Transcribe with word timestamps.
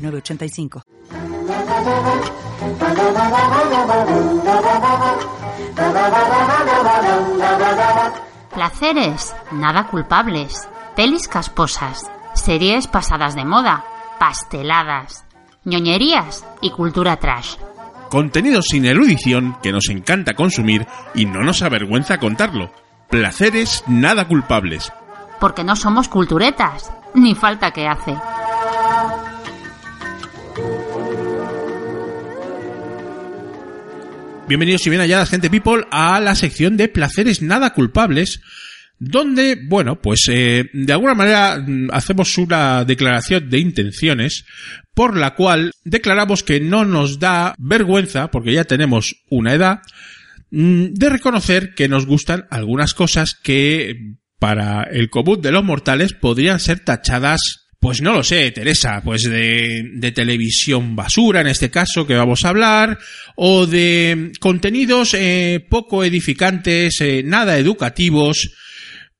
906985. 0.00 0.82
Placeres, 8.54 9.34
nada 9.52 9.86
culpables. 9.86 10.68
Pelis 10.96 11.28
casposas. 11.28 12.10
Series 12.34 12.86
pasadas 12.86 13.34
de 13.34 13.44
moda. 13.44 13.84
Pasteladas. 14.18 15.24
ñoñerías 15.64 16.44
y 16.60 16.70
cultura 16.70 17.16
trash. 17.16 17.56
Contenido 18.08 18.60
sin 18.62 18.86
erudición 18.86 19.56
que 19.62 19.72
nos 19.72 19.88
encanta 19.88 20.34
consumir 20.34 20.86
y 21.14 21.26
no 21.26 21.42
nos 21.42 21.62
avergüenza 21.62 22.18
contarlo. 22.18 22.70
Placeres 23.08 23.84
nada 23.86 24.26
culpables. 24.26 24.92
Porque 25.38 25.64
no 25.64 25.76
somos 25.76 26.08
culturetas. 26.08 26.92
Ni 27.14 27.34
falta 27.34 27.70
que 27.72 27.86
hace. 27.86 28.16
Bienvenidos 34.50 34.84
y 34.84 34.90
bien 34.90 35.00
halladas, 35.00 35.30
gente 35.30 35.48
people, 35.48 35.84
a 35.92 36.18
la 36.18 36.34
sección 36.34 36.76
de 36.76 36.88
placeres 36.88 37.40
nada 37.40 37.72
culpables, 37.72 38.40
donde, 38.98 39.56
bueno, 39.68 40.02
pues 40.02 40.24
eh, 40.28 40.68
de 40.72 40.92
alguna 40.92 41.14
manera 41.14 41.62
mm, 41.64 41.90
hacemos 41.92 42.36
una 42.36 42.84
declaración 42.84 43.48
de 43.48 43.60
intenciones 43.60 44.44
por 44.92 45.16
la 45.16 45.36
cual 45.36 45.70
declaramos 45.84 46.42
que 46.42 46.58
no 46.58 46.84
nos 46.84 47.20
da 47.20 47.54
vergüenza, 47.58 48.32
porque 48.32 48.52
ya 48.52 48.64
tenemos 48.64 49.22
una 49.30 49.54
edad, 49.54 49.82
mm, 50.50 50.94
de 50.94 51.08
reconocer 51.08 51.72
que 51.76 51.86
nos 51.86 52.04
gustan 52.06 52.48
algunas 52.50 52.92
cosas 52.92 53.36
que 53.40 54.16
para 54.40 54.82
el 54.82 55.10
común 55.10 55.42
de 55.42 55.52
los 55.52 55.62
mortales 55.62 56.12
podrían 56.12 56.58
ser 56.58 56.80
tachadas 56.80 57.59
pues 57.80 58.02
no 58.02 58.12
lo 58.12 58.22
sé, 58.22 58.50
Teresa, 58.50 59.00
pues 59.02 59.22
de, 59.22 59.90
de, 59.94 60.12
televisión 60.12 60.94
basura 60.94 61.40
en 61.40 61.46
este 61.46 61.70
caso 61.70 62.06
que 62.06 62.14
vamos 62.14 62.44
a 62.44 62.50
hablar, 62.50 62.98
o 63.36 63.66
de 63.66 64.32
contenidos 64.38 65.14
eh, 65.14 65.66
poco 65.66 66.04
edificantes, 66.04 67.00
eh, 67.00 67.22
nada 67.24 67.56
educativos, 67.56 68.54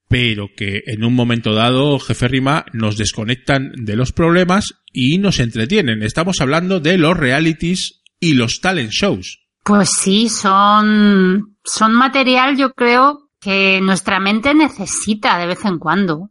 pero 0.08 0.50
que 0.54 0.82
en 0.86 1.04
un 1.04 1.14
momento 1.14 1.54
dado, 1.54 1.98
jefe 1.98 2.28
Rima, 2.28 2.66
nos 2.74 2.98
desconectan 2.98 3.72
de 3.76 3.96
los 3.96 4.12
problemas 4.12 4.74
y 4.92 5.16
nos 5.16 5.40
entretienen. 5.40 6.02
Estamos 6.02 6.40
hablando 6.42 6.80
de 6.80 6.98
los 6.98 7.16
realities 7.16 8.02
y 8.20 8.34
los 8.34 8.60
talent 8.60 8.90
shows. 8.90 9.40
Pues 9.64 9.88
sí, 9.98 10.28
son, 10.28 11.56
son 11.64 11.94
material 11.94 12.58
yo 12.58 12.74
creo 12.74 13.30
que 13.40 13.80
nuestra 13.80 14.20
mente 14.20 14.52
necesita 14.52 15.38
de 15.38 15.46
vez 15.46 15.64
en 15.64 15.78
cuando 15.78 16.30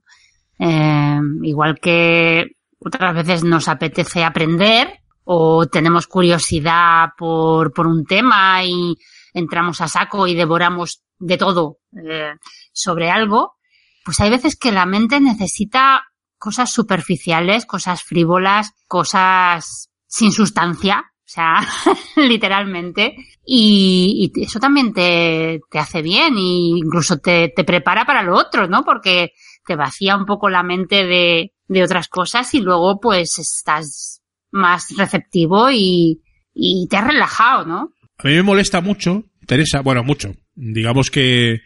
eh, 0.60 1.20
igual 1.42 1.80
que 1.80 2.58
otras 2.80 3.16
veces 3.16 3.44
nos 3.44 3.68
apetece 3.68 4.24
aprender 4.24 5.00
o 5.24 5.68
tenemos 5.68 6.08
curiosidad 6.08 7.10
por, 7.18 7.74
por 7.74 7.88
un 7.88 8.06
tema 8.06 8.64
y 8.64 8.96
entramos 9.34 9.82
a 9.82 9.88
saco 9.88 10.28
y 10.28 10.36
devoramos 10.36 11.04
de 11.18 11.38
todo 11.38 11.78
eh, 11.96 12.34
sobre 12.72 13.12
algo, 13.12 13.58
pues 14.04 14.20
hay 14.22 14.30
veces 14.30 14.56
que 14.56 14.72
la 14.72 14.86
mente 14.86 15.20
necesita 15.20 16.04
cosas 16.38 16.72
superficiales, 16.72 17.66
cosas 17.66 18.02
frívolas, 18.02 18.74
cosas 18.88 19.92
sin 20.08 20.32
sustancia, 20.32 21.04
o 21.30 21.32
sea, 21.32 21.60
literalmente. 22.16 23.16
Y, 23.46 24.32
y, 24.36 24.42
eso 24.42 24.60
también 24.60 24.94
te, 24.94 25.60
te 25.70 25.78
hace 25.78 26.02
bien 26.02 26.36
e 26.38 26.78
incluso 26.80 27.18
te, 27.18 27.50
te 27.56 27.64
prepara 27.64 28.06
para 28.06 28.24
lo 28.24 28.36
otro, 28.36 28.68
¿no? 28.68 28.84
Porque 28.84 29.34
te 29.70 29.76
vacía 29.76 30.18
un 30.18 30.26
poco 30.26 30.50
la 30.50 30.64
mente 30.64 31.06
de, 31.06 31.54
de 31.68 31.84
otras 31.84 32.08
cosas 32.08 32.56
y 32.56 32.60
luego 32.60 33.00
pues 33.00 33.38
estás 33.38 34.24
más 34.50 34.98
receptivo 34.98 35.70
y, 35.70 36.24
y 36.56 36.88
te 36.90 36.98
has 36.98 37.06
relajado, 37.06 37.66
¿no? 37.66 37.94
A 38.18 38.28
mí 38.28 38.34
me 38.34 38.42
molesta 38.42 38.82
mucho, 38.82 39.26
Teresa, 39.46 39.82
bueno, 39.82 40.04
mucho. 40.04 40.34
Digamos 40.56 41.12
que, 41.12 41.62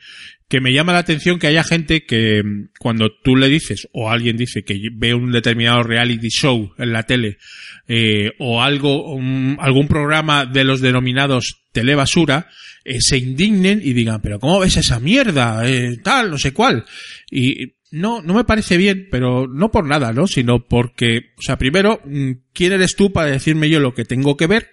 que 0.50 0.60
me 0.60 0.74
llama 0.74 0.92
la 0.92 1.00
atención 1.00 1.40
que 1.40 1.48
haya 1.48 1.64
gente 1.64 2.06
que 2.06 2.44
cuando 2.78 3.10
tú 3.24 3.38
le 3.38 3.48
dices 3.48 3.88
o 3.94 4.12
alguien 4.12 4.36
dice 4.36 4.66
que 4.66 4.78
ve 4.92 5.14
un 5.14 5.32
determinado 5.32 5.82
reality 5.84 6.28
show 6.28 6.74
en 6.78 6.92
la 6.92 7.04
tele 7.04 7.38
eh, 7.88 8.34
o 8.38 8.62
algo 8.62 9.18
algún 9.60 9.88
programa 9.88 10.46
de 10.46 10.66
los 10.66 10.82
denominados 10.82 11.64
telebasura 11.72 12.50
eh, 12.84 12.98
se 13.00 13.18
indignen 13.18 13.82
y 13.84 13.94
digan 13.94 14.22
pero 14.22 14.40
cómo 14.40 14.60
ves 14.60 14.78
esa 14.78 15.00
mierda 15.00 15.68
eh, 15.68 15.98
tal 16.04 16.30
no 16.30 16.38
sé 16.38 16.54
cuál 16.54 16.86
y 17.32 17.74
no, 17.94 18.24
no 18.24 18.34
me 18.34 18.44
parece 18.44 18.76
bien, 18.76 19.08
pero 19.12 19.48
no 19.48 19.70
por 19.70 19.86
nada, 19.86 20.14
¿no? 20.14 20.26
Sino 20.26 20.66
porque, 20.66 21.34
o 21.38 21.44
sea, 21.44 21.60
primero, 21.60 22.02
mm, 22.04 22.32
¿quién 22.52 22.74
eres 22.74 22.96
tú 22.96 23.14
para 23.14 23.30
decirme 23.30 23.70
yo 23.70 23.80
lo 23.80 23.94
que 23.94 24.04
tengo 24.04 24.36
que 24.36 24.48
ver? 24.48 24.70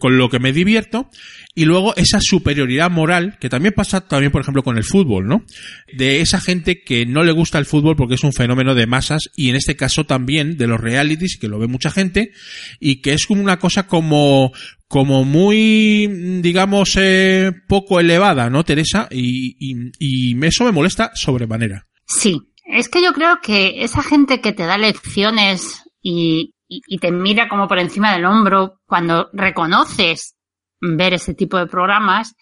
con 0.00 0.18
lo 0.18 0.28
que 0.28 0.40
me 0.40 0.52
divierto 0.52 1.08
y 1.54 1.64
luego 1.64 1.94
esa 1.94 2.20
superioridad 2.20 2.90
moral 2.90 3.38
que 3.40 3.48
también 3.48 3.72
pasa 3.72 4.00
también 4.00 4.32
por 4.32 4.40
ejemplo 4.40 4.64
con 4.64 4.76
el 4.76 4.82
fútbol 4.82 5.28
no 5.28 5.44
de 5.92 6.20
esa 6.20 6.40
gente 6.40 6.82
que 6.82 7.06
no 7.06 7.22
le 7.22 7.30
gusta 7.30 7.60
el 7.60 7.66
fútbol 7.66 7.94
porque 7.94 8.16
es 8.16 8.24
un 8.24 8.32
fenómeno 8.32 8.74
de 8.74 8.88
masas 8.88 9.30
y 9.36 9.48
en 9.48 9.54
este 9.54 9.76
caso 9.76 10.06
también 10.06 10.56
de 10.56 10.66
los 10.66 10.80
realities 10.80 11.38
que 11.40 11.46
lo 11.46 11.60
ve 11.60 11.68
mucha 11.68 11.92
gente 11.92 12.32
y 12.80 12.96
que 13.00 13.12
es 13.12 13.26
como 13.26 13.42
una 13.42 13.60
cosa 13.60 13.86
como 13.86 14.52
como 14.88 15.24
muy 15.24 16.08
digamos 16.42 16.96
eh, 16.96 17.52
poco 17.68 18.00
elevada 18.00 18.50
no 18.50 18.64
Teresa 18.64 19.06
y, 19.08 19.54
y, 19.60 19.92
y 20.00 20.44
eso 20.44 20.64
me 20.64 20.72
molesta 20.72 21.12
sobremanera 21.14 21.86
Sí, 22.14 22.52
es 22.64 22.88
que 22.88 23.02
yo 23.02 23.12
creo 23.12 23.40
que 23.40 23.82
esa 23.84 24.02
gente 24.02 24.40
que 24.40 24.52
te 24.52 24.66
da 24.66 24.78
lecciones 24.78 25.82
y, 26.00 26.54
y, 26.68 26.82
y, 26.86 26.98
te 26.98 27.10
mira 27.10 27.48
como 27.48 27.68
por 27.68 27.78
encima 27.78 28.12
del 28.12 28.24
hombro 28.24 28.80
cuando 28.86 29.30
reconoces 29.32 30.36
ver 30.80 31.14
ese 31.14 31.34
tipo 31.34 31.58
de 31.58 31.66
programas, 31.66 32.34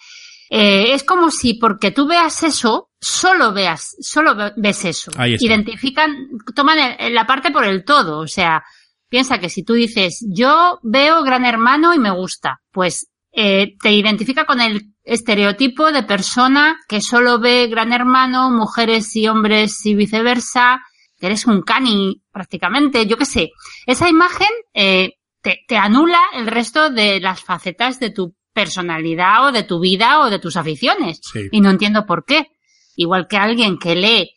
eh, 0.50 0.94
es 0.94 1.04
como 1.04 1.30
si 1.30 1.54
porque 1.54 1.92
tú 1.92 2.08
veas 2.08 2.42
eso, 2.42 2.90
solo 3.00 3.52
veas, 3.52 3.96
solo 4.00 4.34
ves 4.56 4.84
eso. 4.84 5.12
Identifican, 5.38 6.28
toman 6.54 6.96
el, 6.98 7.14
la 7.14 7.26
parte 7.26 7.52
por 7.52 7.64
el 7.64 7.84
todo. 7.84 8.18
O 8.18 8.26
sea, 8.26 8.64
piensa 9.08 9.38
que 9.38 9.48
si 9.48 9.62
tú 9.62 9.74
dices, 9.74 10.26
yo 10.28 10.80
veo 10.82 11.22
Gran 11.22 11.44
Hermano 11.44 11.94
y 11.94 12.00
me 12.00 12.10
gusta, 12.10 12.60
pues 12.72 13.09
eh, 13.32 13.76
te 13.80 13.92
identifica 13.92 14.44
con 14.44 14.60
el 14.60 14.92
estereotipo 15.04 15.92
de 15.92 16.02
persona 16.02 16.78
que 16.88 17.00
solo 17.00 17.38
ve 17.38 17.68
Gran 17.68 17.92
Hermano, 17.92 18.50
mujeres 18.50 19.14
y 19.16 19.28
hombres 19.28 19.84
y 19.86 19.94
viceversa, 19.94 20.80
que 21.18 21.26
eres 21.26 21.46
un 21.46 21.62
cani 21.62 22.22
prácticamente, 22.32 23.06
yo 23.06 23.16
qué 23.16 23.24
sé. 23.24 23.50
Esa 23.86 24.08
imagen 24.08 24.48
eh, 24.74 25.12
te, 25.42 25.60
te, 25.66 25.76
anula 25.76 26.20
el 26.34 26.46
resto 26.46 26.90
de 26.90 27.20
las 27.20 27.42
facetas 27.42 28.00
de 28.00 28.10
tu 28.10 28.34
personalidad 28.52 29.46
o 29.46 29.52
de 29.52 29.62
tu 29.62 29.80
vida 29.80 30.20
o 30.20 30.30
de 30.30 30.38
tus 30.38 30.56
aficiones. 30.56 31.20
Sí. 31.22 31.48
Y 31.52 31.60
no 31.60 31.70
entiendo 31.70 32.06
por 32.06 32.24
qué. 32.24 32.48
Igual 32.96 33.26
que 33.28 33.36
alguien 33.36 33.78
que 33.78 33.94
lee 33.94 34.30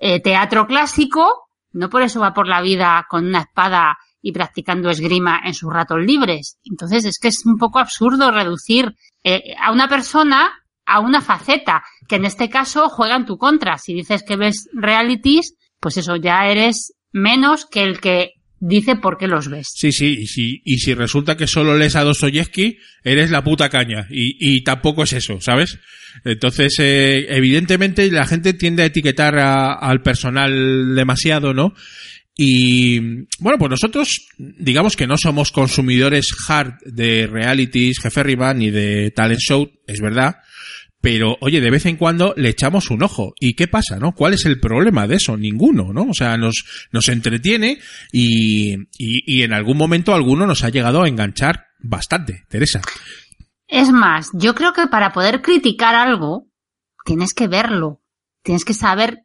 eh, 0.00 0.20
teatro 0.20 0.66
clásico, 0.66 1.48
no 1.72 1.90
por 1.90 2.02
eso 2.02 2.20
va 2.20 2.32
por 2.32 2.48
la 2.48 2.60
vida 2.60 3.06
con 3.08 3.26
una 3.26 3.40
espada 3.40 3.98
y 4.20 4.32
practicando 4.32 4.90
esgrima 4.90 5.40
en 5.44 5.54
sus 5.54 5.72
ratos 5.72 5.98
libres. 6.00 6.58
Entonces 6.64 7.04
es 7.04 7.18
que 7.18 7.28
es 7.28 7.44
un 7.46 7.56
poco 7.56 7.78
absurdo 7.78 8.30
reducir 8.30 8.92
eh, 9.24 9.54
a 9.60 9.72
una 9.72 9.88
persona 9.88 10.50
a 10.88 11.00
una 11.00 11.20
faceta 11.20 11.82
que 12.08 12.16
en 12.16 12.24
este 12.24 12.48
caso 12.48 12.88
juega 12.88 13.16
en 13.16 13.26
tu 13.26 13.36
contra. 13.36 13.76
Si 13.76 13.92
dices 13.92 14.22
que 14.26 14.36
ves 14.36 14.68
realities, 14.72 15.54
pues 15.80 15.98
eso 15.98 16.16
ya 16.16 16.46
eres 16.46 16.94
menos 17.12 17.66
que 17.66 17.82
el 17.82 18.00
que 18.00 18.32
dice 18.60 18.96
por 18.96 19.18
qué 19.18 19.28
los 19.28 19.48
ves. 19.48 19.68
Sí, 19.74 19.92
sí, 19.92 20.16
y 20.20 20.26
si, 20.26 20.62
y 20.64 20.78
si 20.78 20.94
resulta 20.94 21.36
que 21.36 21.46
solo 21.46 21.76
lees 21.76 21.94
a 21.94 22.04
Dostoyevsky, 22.04 22.78
eres 23.04 23.30
la 23.30 23.44
puta 23.44 23.68
caña. 23.68 24.06
Y, 24.10 24.36
y 24.40 24.64
tampoco 24.64 25.04
es 25.04 25.12
eso, 25.12 25.40
¿sabes? 25.40 25.78
Entonces, 26.24 26.76
eh, 26.78 27.26
evidentemente 27.28 28.10
la 28.10 28.26
gente 28.26 28.54
tiende 28.54 28.82
a 28.82 28.86
etiquetar 28.86 29.38
a, 29.38 29.74
al 29.74 30.02
personal 30.02 30.94
demasiado, 30.94 31.54
¿no? 31.54 31.74
Y 32.40 33.00
bueno, 33.40 33.58
pues 33.58 33.70
nosotros, 33.70 34.28
digamos 34.38 34.94
que 34.94 35.08
no 35.08 35.16
somos 35.16 35.50
consumidores 35.50 36.28
hard 36.46 36.74
de 36.86 37.26
realities, 37.26 37.98
jefe 38.00 38.20
arriba, 38.20 38.54
ni 38.54 38.70
de 38.70 39.10
talent 39.10 39.40
show, 39.40 39.68
es 39.88 40.00
verdad, 40.00 40.36
pero 41.00 41.36
oye, 41.40 41.60
de 41.60 41.68
vez 41.68 41.86
en 41.86 41.96
cuando 41.96 42.34
le 42.36 42.50
echamos 42.50 42.90
un 42.90 43.02
ojo. 43.02 43.34
¿Y 43.40 43.54
qué 43.54 43.66
pasa, 43.66 43.98
no? 43.98 44.12
¿Cuál 44.12 44.34
es 44.34 44.46
el 44.46 44.60
problema 44.60 45.08
de 45.08 45.16
eso? 45.16 45.36
Ninguno, 45.36 45.92
¿no? 45.92 46.04
O 46.10 46.14
sea, 46.14 46.36
nos, 46.36 46.64
nos 46.92 47.08
entretiene 47.08 47.80
y, 48.12 48.74
y, 48.96 49.22
y 49.26 49.42
en 49.42 49.52
algún 49.52 49.76
momento 49.76 50.14
alguno 50.14 50.46
nos 50.46 50.62
ha 50.62 50.68
llegado 50.68 51.02
a 51.02 51.08
enganchar 51.08 51.66
bastante, 51.80 52.44
Teresa. 52.48 52.82
Es 53.66 53.90
más, 53.90 54.30
yo 54.32 54.54
creo 54.54 54.72
que 54.72 54.86
para 54.86 55.12
poder 55.12 55.42
criticar 55.42 55.96
algo, 55.96 56.46
tienes 57.04 57.34
que 57.34 57.48
verlo. 57.48 58.00
Tienes 58.44 58.64
que 58.64 58.74
saber 58.74 59.24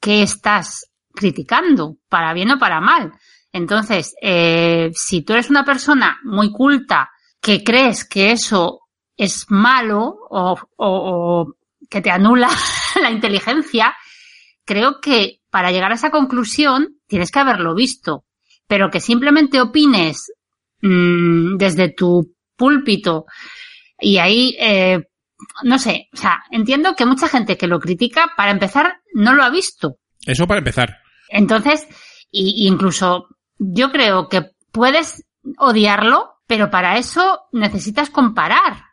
qué 0.00 0.22
estás 0.22 0.91
criticando, 1.14 1.96
para 2.08 2.32
bien 2.32 2.50
o 2.50 2.58
para 2.58 2.80
mal. 2.80 3.12
Entonces, 3.52 4.14
eh, 4.22 4.90
si 4.94 5.22
tú 5.22 5.34
eres 5.34 5.50
una 5.50 5.64
persona 5.64 6.18
muy 6.24 6.50
culta 6.50 7.10
que 7.40 7.62
crees 7.62 8.04
que 8.04 8.32
eso 8.32 8.80
es 9.16 9.46
malo 9.48 10.16
o, 10.30 11.54
que 11.90 12.00
te 12.00 12.10
anula 12.10 12.48
la 13.02 13.10
inteligencia, 13.10 13.94
creo 14.64 15.00
que 15.00 15.40
para 15.50 15.70
llegar 15.70 15.92
a 15.92 15.96
esa 15.96 16.10
conclusión 16.10 16.96
tienes 17.06 17.30
que 17.30 17.40
haberlo 17.40 17.74
visto. 17.74 18.24
Pero 18.66 18.90
que 18.90 19.00
simplemente 19.00 19.60
opines 19.60 20.32
mmm, 20.80 21.56
desde 21.58 21.92
tu 21.92 22.34
púlpito 22.56 23.26
y 24.02 24.18
ahí, 24.18 24.56
eh, 24.58 25.00
no 25.62 25.78
sé, 25.78 26.08
o 26.12 26.16
sea, 26.16 26.42
entiendo 26.50 26.94
que 26.96 27.06
mucha 27.06 27.28
gente 27.28 27.56
que 27.56 27.68
lo 27.68 27.78
critica, 27.78 28.32
para 28.36 28.50
empezar, 28.50 29.00
no 29.14 29.32
lo 29.32 29.44
ha 29.44 29.50
visto. 29.50 29.98
Eso 30.26 30.46
para 30.46 30.58
empezar. 30.58 31.01
Entonces, 31.32 31.88
y, 32.30 32.66
incluso 32.68 33.28
yo 33.58 33.90
creo 33.90 34.28
que 34.28 34.50
puedes 34.70 35.24
odiarlo, 35.58 36.30
pero 36.46 36.70
para 36.70 36.98
eso 36.98 37.40
necesitas 37.52 38.10
comparar. 38.10 38.84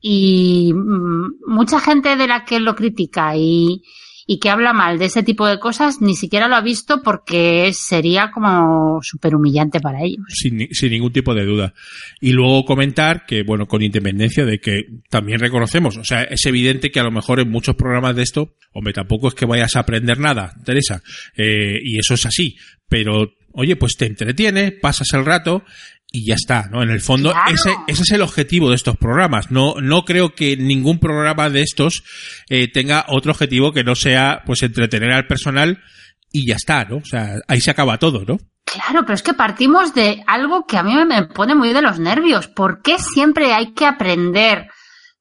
Y 0.00 0.72
mmm, 0.74 1.40
mucha 1.46 1.80
gente 1.80 2.16
de 2.16 2.26
la 2.26 2.44
que 2.44 2.60
lo 2.60 2.74
critica 2.74 3.36
y, 3.36 3.82
y 4.26 4.38
que 4.38 4.50
habla 4.50 4.72
mal 4.72 4.98
de 4.98 5.06
ese 5.06 5.22
tipo 5.22 5.46
de 5.46 5.58
cosas 5.58 6.00
ni 6.00 6.14
siquiera 6.14 6.48
lo 6.48 6.56
ha 6.56 6.60
visto 6.60 7.02
porque 7.02 7.70
sería 7.72 8.30
como 8.30 9.00
súper 9.02 9.34
humillante 9.34 9.80
para 9.80 10.02
ellos. 10.02 10.24
Sin, 10.28 10.68
sin, 10.72 10.90
ningún 10.90 11.12
tipo 11.12 11.34
de 11.34 11.44
duda. 11.44 11.74
Y 12.20 12.32
luego 12.32 12.64
comentar 12.64 13.26
que, 13.26 13.42
bueno, 13.42 13.66
con 13.66 13.82
independencia 13.82 14.44
de 14.44 14.60
que 14.60 14.84
también 15.10 15.40
reconocemos, 15.40 15.96
o 15.96 16.04
sea, 16.04 16.22
es 16.24 16.44
evidente 16.46 16.90
que 16.90 17.00
a 17.00 17.04
lo 17.04 17.10
mejor 17.10 17.40
en 17.40 17.50
muchos 17.50 17.76
programas 17.76 18.16
de 18.16 18.22
esto, 18.22 18.54
hombre, 18.72 18.92
tampoco 18.92 19.28
es 19.28 19.34
que 19.34 19.46
vayas 19.46 19.76
a 19.76 19.80
aprender 19.80 20.18
nada, 20.18 20.54
Teresa, 20.64 21.02
eh, 21.36 21.78
y 21.82 21.98
eso 21.98 22.14
es 22.14 22.26
así, 22.26 22.56
pero 22.88 23.32
oye, 23.52 23.76
pues 23.76 23.96
te 23.96 24.06
entretiene, 24.06 24.72
pasas 24.72 25.08
el 25.12 25.24
rato 25.24 25.64
y 26.12 26.26
ya 26.26 26.34
está, 26.34 26.68
¿no? 26.70 26.82
En 26.82 26.90
el 26.90 27.00
fondo, 27.00 27.30
Claro. 27.32 27.50
ese, 27.54 27.74
ese 27.86 28.02
es 28.02 28.10
el 28.12 28.20
objetivo 28.22 28.68
de 28.68 28.76
estos 28.76 28.96
programas. 28.98 29.50
No, 29.50 29.76
no 29.80 30.04
creo 30.04 30.34
que 30.34 30.56
ningún 30.58 30.98
programa 30.98 31.48
de 31.48 31.62
estos 31.62 32.04
eh, 32.50 32.70
tenga 32.70 33.06
otro 33.08 33.32
objetivo 33.32 33.72
que 33.72 33.82
no 33.82 33.94
sea, 33.94 34.42
pues, 34.44 34.62
entretener 34.62 35.10
al 35.12 35.26
personal 35.26 35.82
y 36.30 36.46
ya 36.46 36.56
está, 36.56 36.84
¿no? 36.84 36.96
O 36.98 37.04
sea, 37.04 37.36
ahí 37.48 37.60
se 37.60 37.70
acaba 37.70 37.98
todo, 37.98 38.24
¿no? 38.26 38.38
Claro, 38.64 39.02
pero 39.02 39.14
es 39.14 39.22
que 39.22 39.34
partimos 39.34 39.92
de 39.94 40.22
algo 40.26 40.66
que 40.66 40.76
a 40.78 40.82
mí 40.82 40.94
me 41.04 41.24
pone 41.26 41.54
muy 41.54 41.72
de 41.72 41.82
los 41.82 41.98
nervios. 41.98 42.46
¿Por 42.46 42.80
qué 42.82 42.98
siempre 42.98 43.52
hay 43.52 43.72
que 43.74 43.86
aprender? 43.86 44.68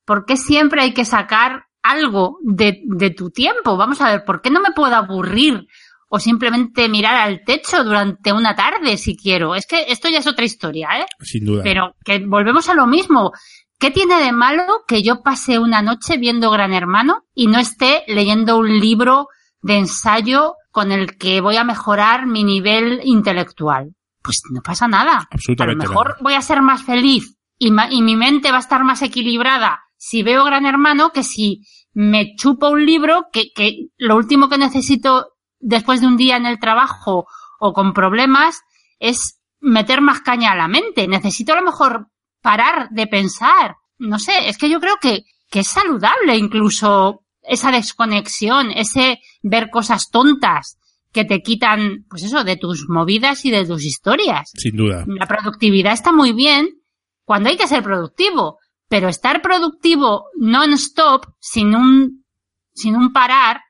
¿Por 0.06 0.26
qué 0.26 0.36
siempre 0.38 0.82
hay 0.82 0.94
que 0.94 1.06
sacar 1.06 1.64
algo 1.82 2.38
de, 2.44 2.82
de 2.86 3.10
tu 3.10 3.30
tiempo? 3.32 3.78
Vamos 3.78 4.00
a 4.02 4.12
ver, 4.12 4.24
¿por 4.26 4.42
qué 4.42 4.50
no 4.52 4.62
me 4.62 4.72
puedo 4.76 4.96
aburrir? 4.96 5.66
O 6.14 6.20
simplemente 6.20 6.90
mirar 6.90 7.16
al 7.16 7.42
techo 7.46 7.86
durante 7.86 8.34
una 8.34 8.54
tarde 8.54 8.98
si 8.98 9.16
quiero. 9.16 9.56
Es 9.56 9.66
que 9.66 9.86
esto 9.88 10.10
ya 10.10 10.18
es 10.20 10.28
otra 10.28 10.44
historia, 10.44 10.90
¿eh? 11.00 11.06
Sin 11.22 11.46
duda. 11.46 11.64
Pero 11.64 11.96
que 12.04 12.20
volvemos 12.20 12.68
a 12.68 12.74
lo 12.74 12.86
mismo. 12.86 13.32
¿Qué 13.80 13.92
tiene 13.92 14.20
de 14.22 14.34
malo 14.34 14.84
que 14.86 15.04
yo 15.04 15.24
pase 15.24 15.58
una 15.58 15.82
noche 15.82 16.18
viendo 16.18 16.52
Gran 16.52 16.74
Hermano 16.74 17.24
y 17.34 17.48
no 17.48 17.60
esté 17.60 18.04
leyendo 18.08 18.58
un 18.58 18.80
libro 18.82 19.30
de 19.62 19.78
ensayo 19.78 20.56
con 20.70 20.92
el 20.92 21.18
que 21.18 21.40
voy 21.40 21.56
a 21.56 21.64
mejorar 21.64 22.28
mi 22.28 22.44
nivel 22.44 23.00
intelectual? 23.06 23.96
Pues 24.22 24.42
no 24.52 24.62
pasa 24.62 24.90
nada. 24.90 25.30
Absolutamente 25.32 25.86
A 25.86 25.88
lo 25.88 25.92
mejor 25.92 26.08
nada. 26.10 26.20
voy 26.22 26.34
a 26.34 26.42
ser 26.42 26.62
más 26.62 26.84
feliz 26.84 27.38
y, 27.58 27.72
ma 27.72 27.90
y 27.90 28.02
mi 28.02 28.18
mente 28.18 28.52
va 28.52 28.58
a 28.58 28.60
estar 28.68 28.84
más 28.84 29.02
equilibrada 29.02 29.80
si 29.96 30.24
veo 30.24 30.44
Gran 30.44 30.66
Hermano 30.66 31.12
que 31.14 31.24
si 31.24 31.62
me 31.94 32.36
chupo 32.36 32.70
un 32.70 32.86
libro 32.86 33.28
que, 33.32 33.54
que 33.56 33.88
lo 33.98 34.18
último 34.18 34.50
que 34.50 34.58
necesito 34.58 35.28
después 35.62 36.02
de 36.02 36.08
un 36.08 36.18
día 36.18 36.38
en 36.38 36.46
el 36.46 36.60
trabajo 36.60 37.28
o 37.60 37.74
con 37.74 37.94
problemas 37.94 38.62
es 39.00 39.40
meter 39.60 40.02
más 40.02 40.22
caña 40.22 40.52
a 40.52 40.56
la 40.56 40.68
mente. 40.68 41.08
Necesito 41.08 41.54
a 41.54 41.58
lo 41.58 41.64
mejor 41.64 42.08
parar 42.42 42.90
de 42.90 43.08
pensar. 43.08 43.78
No 43.98 44.20
sé, 44.20 44.50
es 44.50 44.58
que 44.58 44.70
yo 44.70 44.80
creo 44.80 44.98
que, 45.00 45.26
que 45.50 45.60
es 45.60 45.68
saludable 45.68 46.36
incluso 46.36 47.24
esa 47.42 47.72
desconexión, 47.72 48.72
ese 48.72 49.20
ver 49.42 49.70
cosas 49.70 50.10
tontas 50.10 50.78
que 51.12 51.26
te 51.26 51.42
quitan, 51.42 52.06
pues 52.10 52.24
eso, 52.24 52.44
de 52.44 52.56
tus 52.56 52.88
movidas 52.88 53.46
y 53.46 53.52
de 53.52 53.66
tus 53.66 53.84
historias. 53.84 54.52
Sin 54.56 54.76
duda. 54.76 55.04
La 55.08 55.28
productividad 55.28 55.94
está 55.94 56.12
muy 56.12 56.34
bien 56.34 56.82
cuando 57.26 57.50
hay 57.50 57.58
que 57.58 57.68
ser 57.68 57.84
productivo, 57.84 58.60
pero 58.88 59.10
estar 59.10 59.42
productivo 59.42 60.26
non-stop, 60.38 61.26
sin 61.40 61.76
un, 61.76 62.26
sin 62.74 62.96
un 62.96 63.12
parar, 63.12 63.62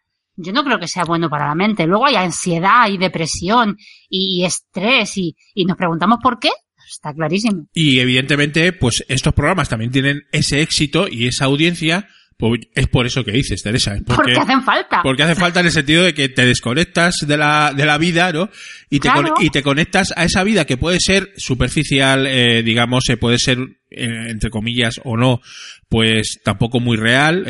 yo 0.42 0.52
no 0.52 0.64
creo 0.64 0.80
que 0.80 0.88
sea 0.88 1.04
bueno 1.04 1.30
para 1.30 1.48
la 1.48 1.56
mente. 1.56 1.86
Luego 1.88 2.06
hay 2.06 2.16
ansiedad 2.16 2.90
y 2.90 2.98
depresión 2.98 3.78
y, 4.10 4.44
estrés 4.46 5.18
y, 5.18 5.36
y, 5.54 5.66
nos 5.66 5.78
preguntamos 5.78 6.20
por 6.22 6.40
qué. 6.40 6.50
Está 6.90 7.14
clarísimo. 7.14 7.68
Y 7.74 8.00
evidentemente, 8.00 8.74
pues 8.74 9.06
estos 9.08 9.34
programas 9.34 9.70
también 9.70 9.92
tienen 9.92 10.24
ese 10.32 10.62
éxito 10.62 11.08
y 11.08 11.28
esa 11.28 11.46
audiencia. 11.46 12.08
Pues 12.42 12.62
es 12.74 12.88
por 12.88 13.06
eso 13.06 13.24
que 13.24 13.32
dices, 13.32 13.62
Teresa. 13.62 13.94
Es 13.94 14.02
porque, 14.02 14.34
porque 14.34 14.40
hacen 14.40 14.64
falta. 14.64 15.02
Porque 15.04 15.22
hace 15.24 15.36
falta 15.36 15.60
en 15.60 15.68
el 15.68 15.72
sentido 15.72 16.04
de 16.04 16.14
que 16.16 16.28
te 16.28 16.44
desconectas 16.46 17.16
de 17.26 17.38
la, 17.38 17.72
de 17.74 17.86
la 17.86 17.98
vida, 18.00 18.34
¿no? 18.34 18.50
Y 18.90 19.00
te, 19.00 19.10
Claro. 19.10 19.36
con- 19.36 19.46
y 19.46 19.50
te 19.52 19.62
conectas 19.62 20.12
a 20.18 20.26
esa 20.26 20.44
vida 20.44 20.66
que 20.66 20.76
puede 20.76 20.98
ser 21.00 21.32
superficial, 21.38 22.26
eh, 22.26 22.64
digamos, 22.64 23.08
eh, 23.10 23.18
puede 23.18 23.38
ser, 23.38 23.60
eh, 23.92 24.08
entre 24.30 24.50
comillas, 24.50 25.00
o 25.04 25.18
no, 25.18 25.40
pues 25.88 26.40
tampoco 26.44 26.80
muy 26.80 26.98
real, 26.98 27.46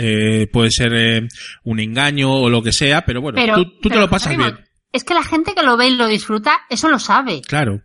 puede 0.52 0.72
ser 0.72 1.28
un 1.64 1.80
engaño 1.80 2.34
o 2.34 2.50
lo 2.50 2.62
que 2.62 2.74
sea, 2.74 3.06
pero 3.06 3.22
bueno, 3.22 3.38
Pero, 3.38 3.56
tú, 3.56 3.80
tú 3.82 3.90
te 3.90 3.98
lo 4.00 4.10
pasas 4.10 4.36
bien. 4.36 4.60
Es 4.92 5.06
que 5.06 5.14
la 5.14 5.24
gente 5.24 5.54
que 5.56 5.64
lo 5.64 5.78
ve 5.78 5.88
y 5.88 5.96
lo 5.96 6.08
disfruta, 6.08 6.60
eso 6.70 6.90
lo 6.90 7.00
sabe. 7.00 7.42
Claro. 7.48 7.82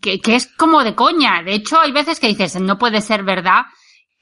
que, 0.00 0.20
que 0.20 0.36
es 0.36 0.46
como 0.56 0.84
de 0.84 0.94
coña. 0.94 1.42
De 1.42 1.54
hecho, 1.54 1.78
hay 1.80 1.92
veces 1.92 2.18
que 2.18 2.28
dices, 2.28 2.58
no 2.60 2.78
puede 2.78 3.00
ser 3.02 3.24
verdad 3.24 3.62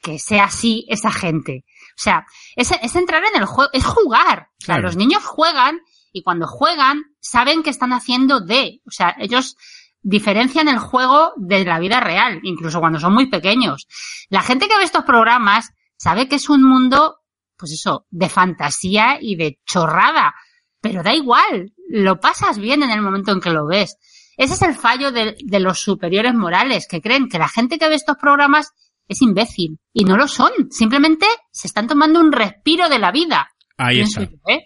que 0.03 0.19
sea 0.19 0.45
así 0.45 0.85
esa 0.89 1.11
gente. 1.11 1.65
O 1.97 2.03
sea, 2.03 2.27
es, 2.57 2.71
es 2.83 2.97
entrar 2.97 3.23
en 3.25 3.41
el 3.41 3.47
juego, 3.47 3.71
es 3.73 3.85
jugar. 3.85 4.49
O 4.61 4.65
sea, 4.65 4.75
Claro. 4.77 4.83
los 4.83 4.97
niños 4.97 5.25
juegan 5.25 5.79
y 6.13 6.23
cuando 6.23 6.47
juegan 6.47 7.03
saben 7.21 7.63
que 7.63 7.71
están 7.71 7.93
haciendo 7.93 8.41
de. 8.41 8.81
O 8.87 8.91
sea, 8.91 9.15
ellos 9.19 9.57
diferencian 10.03 10.69
el 10.69 10.79
juego 10.79 11.33
de 11.37 11.65
la 11.65 11.79
vida 11.79 12.01
real, 12.01 12.41
incluso 12.43 12.81
cuando 12.81 13.01
son 13.01 13.15
muy 13.15 13.31
pequeños. 13.31 13.87
La 14.29 14.43
gente 14.43 14.69
que 14.69 14.77
ve 14.77 14.85
estos 14.85 15.05
programas 15.05 15.71
sabe 15.97 16.29
que 16.29 16.37
es 16.37 16.49
un 16.51 16.63
mundo, 16.63 17.21
pues 17.57 17.73
eso, 17.73 18.07
de 18.11 18.29
fantasía 18.29 19.19
y 19.21 19.37
de 19.37 19.61
chorrada. 19.65 20.35
Pero 20.81 21.03
da 21.03 21.15
igual, 21.15 21.73
lo 21.89 22.21
pasas 22.21 22.59
bien 22.59 22.83
en 22.83 22.91
el 22.91 23.01
momento 23.01 23.33
en 23.33 23.41
que 23.41 23.51
lo 23.51 23.67
ves. 23.67 23.97
Ese 24.37 24.55
es 24.55 24.63
el 24.63 24.75
fallo 24.75 25.13
de, 25.13 25.37
de 25.43 25.61
los 25.61 25.81
superiores 25.81 26.35
morales, 26.35 26.87
que 26.89 27.01
creen 27.01 27.29
que 27.29 27.39
la 27.39 27.49
gente 27.49 27.79
que 27.79 27.89
ve 27.89 27.95
estos 27.95 28.17
programas 28.17 28.73
es 29.09 29.23
imbécil. 29.23 29.79
Y 29.93 30.05
no 30.05 30.17
lo 30.17 30.29
son. 30.29 30.51
Simplemente 30.71 31.27
se 31.51 31.69
están 31.69 31.87
tomando 31.87 32.21
un 32.21 32.33
respiro 32.33 32.89
de 32.89 32.99
la 32.99 33.13
vida. 33.13 33.49
Ahí 33.77 34.01
está. 34.01 34.23
yo, 34.23 34.29
¿eh? 34.49 34.63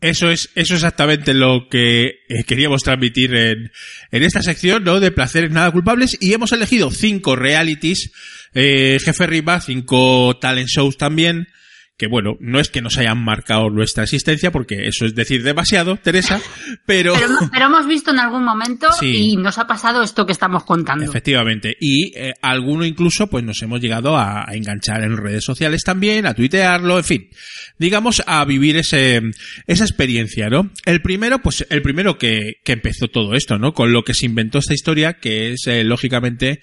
Eso 0.00 0.30
es, 0.30 0.50
eso 0.54 0.74
es 0.74 0.80
exactamente 0.80 1.34
lo 1.34 1.68
que 1.68 2.06
eh, 2.06 2.44
queríamos 2.46 2.82
transmitir 2.84 3.34
en, 3.34 3.72
en 4.12 4.22
esta 4.22 4.42
sección, 4.42 4.84
¿no? 4.84 5.00
De 5.00 5.10
placeres 5.10 5.50
nada 5.50 5.72
culpables. 5.72 6.16
Y 6.20 6.34
hemos 6.34 6.52
elegido 6.52 6.90
cinco 6.92 7.34
realities, 7.34 8.12
eh, 8.54 8.98
jefe 9.00 9.26
Riva, 9.26 9.60
cinco 9.60 10.38
talent 10.40 10.68
shows 10.68 10.96
también, 10.98 11.48
que 11.98 12.06
bueno, 12.06 12.36
no 12.38 12.60
es 12.60 12.68
que 12.68 12.80
nos 12.80 12.96
hayan 12.96 13.22
marcado 13.22 13.70
nuestra 13.70 14.04
existencia, 14.04 14.52
porque 14.52 14.86
eso 14.86 15.04
es 15.04 15.16
decir 15.16 15.42
demasiado, 15.42 15.96
Teresa, 15.96 16.40
pero... 16.86 17.12
Pero, 17.14 17.28
pero 17.52 17.66
hemos 17.66 17.88
visto 17.88 18.12
en 18.12 18.20
algún 18.20 18.44
momento 18.44 18.90
Sí. 18.92 19.32
y 19.32 19.36
nos 19.36 19.58
ha 19.58 19.66
pasado 19.66 20.02
esto 20.02 20.24
que 20.24 20.30
estamos 20.32 20.62
contando. 20.62 21.04
Efectivamente. 21.04 21.76
Y 21.80 22.16
eh, 22.16 22.34
alguno 22.40 22.84
incluso, 22.84 23.26
pues 23.26 23.42
nos 23.42 23.60
hemos 23.62 23.80
llegado 23.80 24.16
a, 24.16 24.48
a 24.48 24.54
enganchar 24.54 25.02
en 25.02 25.16
redes 25.16 25.44
sociales 25.44 25.82
también, 25.82 26.24
a 26.26 26.34
tuitearlo, 26.34 26.98
en 26.98 27.04
fin. 27.04 27.28
Digamos, 27.78 28.22
a 28.26 28.44
vivir 28.44 28.76
ese, 28.76 29.20
esa 29.66 29.84
experiencia, 29.84 30.48
¿no? 30.48 30.70
El 30.84 31.02
primero, 31.02 31.40
pues 31.40 31.66
el 31.68 31.82
primero 31.82 32.16
que, 32.16 32.54
que 32.64 32.72
empezó 32.72 33.08
todo 33.08 33.34
esto, 33.34 33.58
¿no? 33.58 33.74
Con 33.74 33.92
lo 33.92 34.04
que 34.04 34.14
se 34.14 34.26
inventó 34.26 34.58
esta 34.58 34.74
historia, 34.74 35.14
que 35.14 35.52
es, 35.52 35.66
eh, 35.66 35.82
lógicamente, 35.82 36.60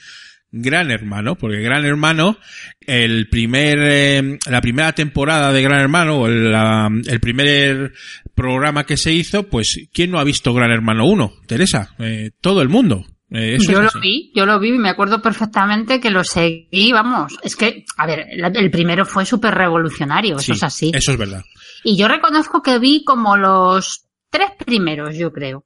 Gran 0.57 0.89
Hermano, 0.89 1.35
porque 1.35 1.59
Gran 1.59 1.85
Hermano, 1.85 2.37
el 2.79 3.27
primer, 3.29 3.77
eh, 3.81 4.39
la 4.49 4.61
primera 4.61 4.93
temporada 4.93 5.51
de 5.51 5.61
Gran 5.61 5.81
Hermano, 5.81 6.19
o 6.21 6.27
el, 6.27 6.51
la- 6.51 6.89
el 7.07 7.19
primer 7.19 7.91
programa 8.33 8.85
que 8.85 8.95
se 8.97 9.11
hizo, 9.11 9.47
pues, 9.49 9.87
¿quién 9.93 10.11
no 10.11 10.19
ha 10.19 10.23
visto 10.23 10.53
Gran 10.53 10.71
Hermano 10.71 11.05
1? 11.07 11.33
Teresa, 11.47 11.93
eh, 11.99 12.31
todo 12.39 12.61
el 12.61 12.69
mundo. 12.69 13.05
Eh, 13.31 13.57
yo 13.67 13.81
lo 13.81 13.87
así. 13.87 13.99
vi, 14.01 14.31
yo 14.35 14.45
lo 14.45 14.59
vi 14.59 14.69
y 14.69 14.77
me 14.77 14.89
acuerdo 14.89 15.21
perfectamente 15.21 15.99
que 15.99 16.11
lo 16.11 16.23
seguí, 16.23 16.91
vamos. 16.93 17.33
Es 17.43 17.55
que, 17.55 17.83
a 17.97 18.05
ver, 18.05 18.25
el 18.31 18.71
primero 18.71 19.05
fue 19.05 19.25
súper 19.25 19.53
revolucionario, 19.55 20.37
Sí, 20.39 20.51
eso 20.51 20.53
es 20.53 20.63
así. 20.63 20.91
Eso 20.93 21.11
es 21.11 21.17
verdad. 21.17 21.43
Y 21.83 21.97
yo 21.97 22.07
reconozco 22.07 22.61
que 22.61 22.79
vi 22.79 23.03
como 23.03 23.35
los 23.35 24.05
tres 24.29 24.51
primeros, 24.65 25.17
yo 25.17 25.31
creo. 25.33 25.65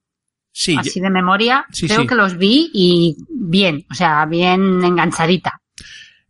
Sí, 0.62 0.76
así 0.78 1.00
de 1.00 1.10
memoria, 1.10 1.66
Sí, 1.72 1.88
creo 1.88 2.02
sí. 2.02 2.08
que 2.08 2.16
los 2.16 2.38
vi 2.38 2.70
y 2.74 3.16
bien, 3.30 3.86
o 3.90 3.94
sea, 3.94 4.26
bien 4.26 4.84
enganchadita. 4.84 5.54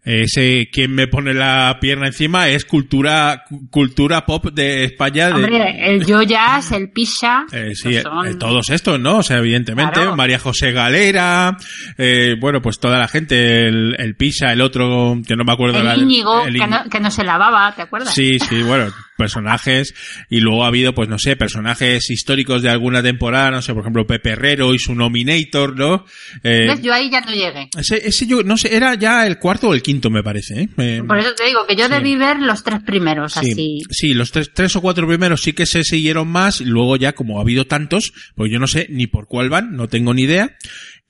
ese 0.03 0.69
quien 0.71 0.93
me 0.95 1.07
pone 1.07 1.33
la 1.33 1.77
pierna 1.81 2.07
encima 2.07 2.47
es 2.47 2.63
cultura 2.65 3.43
cu- 3.47 3.69
cultura 3.69 4.25
pop 4.25 4.45
de 4.53 4.85
España. 4.85 5.27
de- 5.27 5.33
Hombre, 5.33 5.89
el 5.93 6.03
Joyas, 6.07 6.71
el 6.71 6.91
Pisha, 6.91 7.45
Eh, 7.51 7.71
sí, 7.75 7.99
son- 8.01 8.25
eh, 8.27 8.35
todos 8.35 8.69
estos, 8.69 8.99
¿no? 8.99 9.17
O 9.17 9.23
sea, 9.23 9.37
evidentemente, 9.37 9.93
Claro. 9.95 10.15
María 10.15 10.39
José 10.39 10.71
Galera, 10.71 11.57
eh, 11.97 12.35
bueno, 12.39 12.61
pues 12.61 12.79
toda 12.79 12.97
la 12.99 13.07
gente, 13.07 13.67
el, 13.67 13.95
el 13.99 14.15
Pisa, 14.15 14.51
el 14.53 14.61
otro, 14.61 15.17
que 15.27 15.35
no 15.35 15.43
me 15.43 15.51
acuerdo 15.53 15.83
la- 15.83 15.93
el 15.95 16.03
Íñigo, 16.03 16.45
el 16.45 16.53
que, 16.59 16.67
no, 16.67 16.83
que 16.89 16.99
no 16.99 17.11
se 17.11 17.23
lavaba, 17.23 17.73
¿te 17.75 17.81
acuerdas? 17.83 18.13
Sí, 18.13 18.39
sí, 18.39 18.61
bueno, 18.63 18.91
personajes, 19.19 19.93
y 20.29 20.39
luego 20.39 20.63
ha 20.63 20.67
habido, 20.69 20.95
pues 20.95 21.07
no 21.09 21.19
sé, 21.19 21.35
personajes 21.35 22.09
históricos 22.09 22.63
de 22.63 22.69
alguna 22.69 23.03
temporada, 23.03 23.51
no 23.51 23.61
sé, 23.61 23.73
por 23.73 23.81
ejemplo, 23.83 24.07
Pepe 24.07 24.31
Herrero 24.31 24.73
y 24.73 24.79
su 24.79 24.95
Nominator, 24.95 25.77
¿no? 25.77 26.05
Eh, 26.43 26.65
¿Ves? 26.69 26.81
Yo 26.81 26.93
ahí 26.93 27.11
ya 27.11 27.21
no 27.21 27.31
llegué. 27.31 27.69
ese, 27.77 28.07
ese 28.07 28.25
yo, 28.25 28.41
no 28.43 28.57
sé, 28.57 28.75
era 28.75 28.95
ya 28.95 29.27
el 29.27 29.37
cuarto 29.37 29.67
o 29.69 29.73
el 29.75 29.83
quinto, 29.83 30.09
me 30.09 30.23
parece, 30.23 30.61
¿eh? 30.61 30.69
Eh, 30.77 31.03
Por 31.05 31.19
eso 31.19 31.35
te 31.35 31.45
digo 31.45 31.67
que 31.67 31.75
yo 31.75 31.85
sí. 31.85 31.91
debí 31.91 32.15
ver 32.15 32.39
los 32.39 32.63
tres 32.63 32.81
primeros, 32.83 33.33
Sí, 33.33 33.39
así. 33.51 33.79
sí, 33.91 34.13
los 34.13 34.31
tres, 34.31 34.51
tres 34.53 34.75
o 34.75 34.81
cuatro 34.81 35.05
primeros 35.07 35.43
sí 35.43 35.53
que 35.53 35.65
se 35.65 35.83
siguieron 35.83 36.27
más, 36.29 36.61
y 36.61 36.65
luego 36.65 36.95
ya 36.95 37.11
como 37.13 37.37
ha 37.37 37.41
habido 37.41 37.67
tantos, 37.67 38.13
pues 38.35 38.51
yo 38.51 38.57
no 38.57 38.67
sé 38.67 38.87
ni 38.89 39.05
por 39.07 39.27
cuál 39.27 39.49
van, 39.49 39.75
no 39.75 39.87
tengo 39.89 40.13
ni 40.13 40.23
idea. 40.23 40.55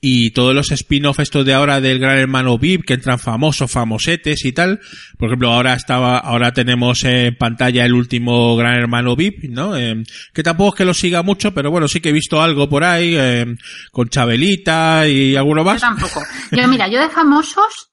Y 0.02 0.32
todos 0.32 0.56
los 0.56 0.72
spin-off 0.72 1.20
estos 1.20 1.46
de 1.46 1.54
ahora 1.54 1.82
del 1.82 2.00
Gran 2.00 2.18
Hermano 2.18 2.58
VIP, 2.58 2.86
que 2.86 2.94
entran 2.94 3.20
famosos, 3.20 3.70
famosetes 3.70 4.46
y 4.46 4.54
tal. 4.54 4.80
Por 5.18 5.28
ejemplo, 5.28 5.52
ahora 5.52 5.74
estaba, 5.74 6.18
ahora 6.18 6.54
tenemos 6.54 7.04
en 7.04 7.36
pantalla 7.36 7.84
el 7.84 7.94
último 7.94 8.56
Gran 8.56 8.76
Hermano 8.78 9.18
VIP, 9.18 9.50
¿no? 9.50 9.76
Eh, 9.76 10.02
que 10.34 10.42
tampoco 10.44 10.70
es 10.70 10.78
que 10.78 10.86
lo 10.86 10.94
siga 10.94 11.22
mucho, 11.22 11.54
pero 11.54 11.70
bueno, 11.70 11.90
sí 11.90 12.00
que 12.00 12.10
he 12.10 12.14
visto 12.14 12.42
algo 12.42 12.70
por 12.70 12.86
ahí, 12.86 13.14
eh, 13.18 13.46
con 13.92 14.08
Chabelita 14.08 15.06
y 15.06 15.36
alguno 15.36 15.62
Yo 15.62 15.66
más. 15.66 15.82
tampoco. 15.82 16.22
Yo, 16.52 16.68
mira, 16.70 16.88
yo 16.88 17.02
de 17.02 17.10
famosos 17.10 17.92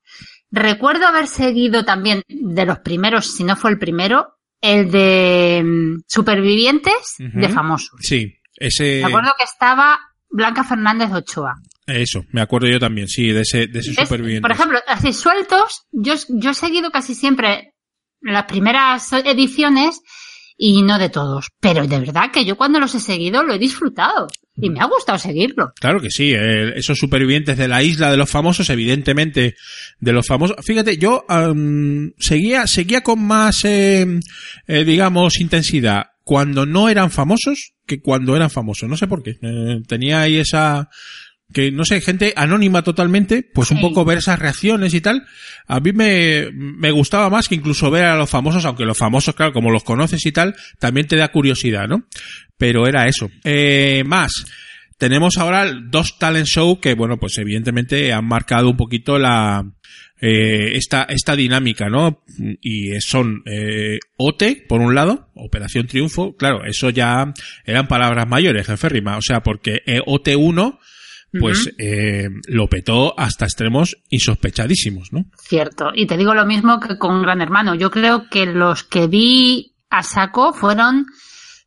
recuerdo 0.53 1.07
haber 1.07 1.27
seguido 1.27 1.85
también 1.85 2.23
de 2.29 2.67
los 2.67 2.79
primeros, 2.79 3.27
si 3.35 3.43
no 3.43 3.57
fue 3.57 3.73
el 3.73 3.79
primero, 3.79 4.39
el 4.61 4.91
de 4.91 5.63
mm, 5.65 6.03
Supervivientes 6.07 7.17
de 7.19 7.49
famosos. 7.49 7.99
Sí, 8.01 8.39
ese, 8.57 9.01
Me 9.03 9.09
acuerdo 9.09 9.33
que 9.37 9.45
estaba 9.45 9.99
Blanca 10.31 10.65
Fernández 10.65 11.11
Ochoa. 11.13 11.55
Eso, 11.87 12.25
me 12.33 12.40
acuerdo 12.40 12.69
yo 12.69 12.78
también, 12.81 13.09
sí, 13.09 13.28
de 13.31 13.43
ese, 13.43 13.66
de 13.66 13.78
ese 13.78 13.90
¿Ves? 13.90 14.09
superviviente. 14.09 14.43
Por 14.43 14.52
ejemplo, 14.52 14.78
así 14.87 15.12
sueltos, 15.12 15.87
yo, 15.93 16.14
yo 16.28 16.50
he 16.50 16.55
seguido 16.55 16.90
casi 16.90 17.14
siempre 17.14 17.75
las 18.21 18.45
primeras 18.45 19.12
ediciones 19.12 20.00
y 20.57 20.83
no 20.83 20.99
de 20.99 21.11
todos. 21.11 21.49
Pero 21.61 21.87
de 21.87 22.00
verdad 22.00 22.31
que 22.33 22.45
yo 22.45 22.57
cuando 22.57 22.81
los 22.81 22.95
he 22.95 23.00
seguido 23.00 23.43
lo 23.43 23.55
he 23.55 23.59
disfrutado 23.59 24.26
y 24.57 24.71
me 24.71 24.81
ha 24.81 24.87
gustado 24.87 25.19
seguirlo. 25.19 25.73
Claro 25.78 26.00
que 26.00 26.11
sí, 26.11 26.33
eh, 26.33 26.73
esos 26.76 26.99
supervivientes 26.99 27.59
de 27.59 27.69
la 27.69 27.83
isla 27.83 28.11
de 28.11 28.16
los 28.16 28.31
famosos, 28.31 28.71
evidentemente 28.71 29.55
de 30.00 30.12
los 30.12 30.26
famosos. 30.26 30.57
Fíjate, 30.64 30.97
yo 30.97 31.25
am, 31.28 32.12
seguía, 32.19 32.66
seguía 32.66 33.02
con 33.02 33.23
más, 33.23 33.64
eh, 33.64 34.07
eh, 34.66 34.85
digamos, 34.85 35.40
intensidad 35.40 36.07
cuando 36.26 36.66
no 36.66 36.88
eran 36.88 37.12
famosos 37.12 37.75
que 37.87 38.00
cuando 38.00 38.35
eran 38.35 38.50
famosos. 38.50 38.88
No 38.88 38.97
sé 38.97 39.07
por 39.07 39.23
qué. 39.23 39.37
Eh, 39.40 39.81
tenía 39.87 40.23
ahí 40.23 40.38
esa, 40.38 40.88
que 41.53 41.71
no 41.71 41.85
sé, 41.85 42.00
gente 42.00 42.33
anónima 42.37 42.83
totalmente, 42.83 43.43
pues 43.55 43.71
un 43.71 43.79
Sí. 43.79 43.83
poco 43.83 44.05
ver 44.05 44.19
esas 44.19 44.38
reacciones 44.38 44.93
y 44.95 45.00
tal. 45.00 45.25
A 45.67 45.81
mí 45.81 45.93
me, 45.93 46.49
me 46.53 46.91
gustaba 46.91 47.31
más 47.31 47.49
que 47.49 47.55
incluso 47.55 47.91
ver 47.91 48.05
a 48.05 48.17
los 48.17 48.29
famosos, 48.29 48.65
aunque 48.65 48.85
los 48.85 48.99
famosos, 48.99 49.35
claro, 49.35 49.53
como 49.53 49.71
los 49.71 49.85
conoces 49.85 50.25
y 50.26 50.33
tal, 50.33 50.55
también 50.79 51.07
te 51.07 51.17
da 51.17 51.29
curiosidad, 51.29 51.87
¿no? 51.88 52.05
Pero 52.59 52.87
era 52.87 53.07
eso. 53.07 53.31
Eh, 53.45 54.03
más. 54.07 54.33
Tenemos 54.99 55.37
ahora 55.37 55.71
dos 55.73 56.19
talent 56.19 56.47
show 56.47 56.81
que, 56.81 56.95
bueno, 56.95 57.19
pues 57.19 57.37
evidentemente 57.38 58.12
han 58.15 58.25
marcado 58.26 58.71
un 58.71 58.79
poquito 58.79 59.19
la, 59.19 59.62
eh, 60.23 60.71
esta, 60.75 61.03
esta 61.05 61.37
dinámica, 61.37 61.91
¿no? 61.91 62.23
Y 62.62 62.99
son, 63.00 63.43
eh, 63.45 63.99
OTE, 64.17 64.65
por 64.67 64.81
un 64.81 64.95
lado, 64.95 65.29
Operación 65.35 65.87
Triunfo, 65.87 66.35
claro, 66.37 66.65
eso 66.65 66.88
ya 66.88 67.31
eran 67.67 67.88
palabras 67.88 68.26
mayores, 68.26 68.67
jefe 68.67 68.88
Rima, 68.88 69.19
o 69.19 69.23
sea, 69.23 69.43
porque 69.43 69.83
eh, 69.87 70.00
OT1, 70.07 70.79
pues, 71.40 71.73
eh, 71.78 72.28
lo 72.47 72.69
petó 72.69 73.19
hasta 73.19 73.45
extremos 73.45 73.97
insospechadísimos, 74.11 75.12
¿no? 75.12 75.25
Cierto. 75.38 75.90
Y 75.95 76.07
te 76.07 76.16
digo 76.16 76.35
lo 76.35 76.47
mismo 76.47 76.81
que 76.81 76.99
con 76.99 77.23
Gran 77.23 77.40
Hermano. 77.40 77.75
Yo 77.75 77.90
creo 77.90 78.28
que 78.31 78.47
los 78.47 78.85
que 78.85 79.07
vi 79.07 79.76
a 79.90 80.02
saco 80.02 80.52
fueron 80.52 81.07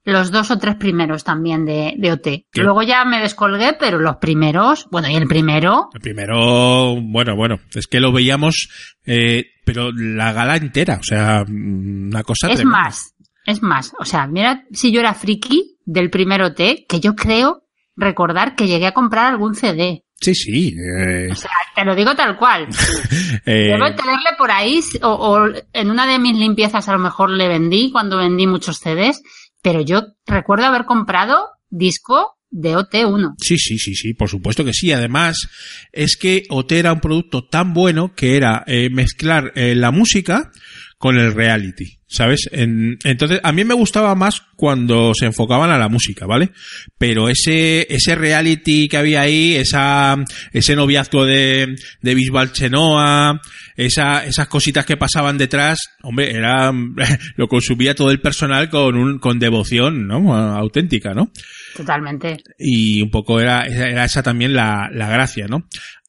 los 0.05 0.31
dos 0.31 0.51
o 0.51 0.57
tres 0.57 0.75
primeros 0.75 1.23
también 1.23 1.65
de, 1.65 1.93
de 1.97 2.11
OT. 2.11 2.23
¿Qué? 2.51 2.63
Luego 2.63 2.83
ya 2.83 3.05
me 3.05 3.19
descolgué, 3.19 3.75
pero 3.79 3.99
los 3.99 4.17
primeros, 4.17 4.87
bueno, 4.91 5.09
y 5.09 5.15
el 5.15 5.27
primero, 5.27 5.89
El 5.93 6.01
primero, 6.01 6.95
bueno, 7.01 7.35
bueno, 7.35 7.59
es 7.73 7.87
que 7.87 7.99
lo 7.99 8.11
veíamos, 8.11 8.69
eh, 9.05 9.45
pero 9.65 9.91
la 9.91 10.33
gala 10.33 10.57
entera, 10.57 10.97
o 10.99 11.03
sea, 11.03 11.43
una 11.47 12.23
cosa 12.23 12.47
es 12.47 12.55
tremenda. 12.55 12.79
más, 12.79 13.15
es 13.45 13.61
más. 13.61 13.93
O 13.99 14.05
sea, 14.05 14.27
mira 14.27 14.63
si 14.71 14.91
yo 14.91 14.99
era 14.99 15.13
friki 15.13 15.77
del 15.85 16.09
primer 16.09 16.41
OT, 16.41 16.85
que 16.87 16.99
yo 16.99 17.15
creo 17.15 17.63
recordar 17.99 18.55
que 18.55 18.67
llegué 18.67 18.87
a 18.87 18.93
comprar 18.93 19.27
algún 19.27 19.55
CD. 19.55 20.03
Sí, 20.21 20.35
sí. 20.35 20.75
eh, 20.77 21.29
O 21.31 21.35
sea, 21.35 21.49
te 21.75 21.85
lo 21.85 21.95
digo 21.95 22.15
tal 22.15 22.35
cual. 22.37 22.67
eh, 23.45 23.69
Debo 23.71 23.85
tenerle 23.95 24.31
por 24.37 24.51
ahí, 24.51 24.79
o, 25.01 25.07
o 25.09 25.47
en 25.73 25.89
una 25.91 26.05
de 26.07 26.19
mis 26.19 26.37
limpiezas 26.37 26.89
a 26.89 26.93
lo 26.93 26.99
mejor 26.99 27.29
le 27.29 27.47
vendí 27.47 27.91
cuando 27.91 28.17
vendí 28.17 28.45
muchos 28.47 28.79
CDs, 28.79 29.21
pero 29.61 29.81
yo 29.81 30.03
recuerdo 30.25 30.65
haber 30.65 30.85
comprado 30.85 31.49
disco 31.69 32.35
de 32.51 32.75
OT1. 32.75 33.35
Sí, 33.37 33.57
sí, 33.57 33.77
sí, 33.77 33.93
sí, 33.95 34.13
por 34.13 34.27
supuesto 34.27 34.65
que 34.65 34.73
sí. 34.73 34.91
Además, 34.91 35.47
es 35.91 36.17
que 36.17 36.43
OT 36.49 36.71
era 36.73 36.91
un 36.93 36.99
producto 36.99 37.47
tan 37.47 37.73
bueno 37.73 38.13
que 38.15 38.35
era 38.37 38.63
eh, 38.65 38.89
mezclar 38.89 39.51
eh, 39.55 39.75
la 39.75 39.91
música 39.91 40.51
con 40.99 41.17
el 41.17 41.33
reality, 41.33 41.97
¿sabes? 42.07 42.49
En- 42.51 42.97
entonces, 43.05 43.39
a 43.41 43.53
mí 43.53 43.63
me 43.63 43.73
gustaba 43.73 44.13
más 44.15 44.41
cuando 44.57 45.13
se 45.15 45.27
enfocaban 45.27 45.71
a 45.71 45.77
la 45.77 45.87
música, 45.87 46.25
¿vale? 46.25 46.51
Pero 46.97 47.29
ese, 47.29 47.87
ese 47.89 48.15
reality 48.15 48.89
que 48.89 48.97
había 48.97 49.21
ahí, 49.21 49.55
esa, 49.55 50.17
ese 50.51 50.75
noviazgo 50.75 51.23
de, 51.25 51.73
de 52.01 52.15
Bisbal 52.15 52.51
Chenoa, 52.51 53.39
esa, 53.77 54.25
esas 54.25 54.49
cositas 54.49 54.85
que 54.85 54.97
pasaban 54.97 55.37
detrás, 55.37 55.79
hombre, 56.03 56.35
era, 56.35 56.73
lo 57.37 57.47
consumía 57.47 57.95
todo 57.95 58.11
el 58.11 58.19
personal 58.19 58.69
con 58.69 58.97
un, 58.97 59.19
con 59.19 59.39
devoción, 59.39 60.05
¿no? 60.05 60.35
Auténtica, 60.35 61.13
¿no? 61.13 61.31
Totalmente. 61.77 62.43
y 62.57 63.01
un 63.01 63.09
poco 63.09 63.39
era, 63.39 63.61
era 63.61 64.03
esa 64.03 64.21
también 64.21 64.53
la, 64.53 64.89
la 64.91 65.07
gracia, 65.09 65.47
¿no? 65.47 65.65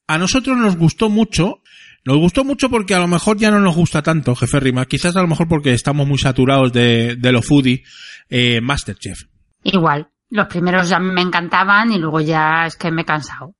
A 0.07 0.17
nosotros 0.17 0.57
nos 0.57 0.75
gustó 0.75 1.09
mucho, 1.09 1.60
nos 2.05 2.17
gustó 2.17 2.43
mucho 2.43 2.69
porque 2.69 2.95
a 2.95 2.99
lo 2.99 3.07
mejor 3.07 3.37
ya 3.37 3.51
no 3.51 3.59
nos 3.59 3.75
gusta 3.75 4.01
tanto, 4.01 4.35
jefe 4.35 4.59
Rima, 4.59 4.85
quizás 4.85 5.15
a 5.15 5.21
lo 5.21 5.27
mejor 5.27 5.47
porque 5.47 5.73
estamos 5.73 6.07
muy 6.07 6.17
saturados 6.17 6.71
de, 6.73 7.15
de 7.15 7.31
lo 7.31 7.41
foodie, 7.41 7.83
eh, 8.29 8.59
Masterchef. 8.61 9.23
Igual. 9.63 10.07
Los 10.29 10.47
primeros 10.47 10.87
ya 10.89 10.97
me 10.99 11.21
encantaban 11.21 11.91
y 11.91 11.97
luego 11.97 12.21
ya 12.21 12.65
es 12.65 12.75
que 12.77 12.89
me 12.91 13.01
he 13.01 13.05
cansado. 13.05 13.53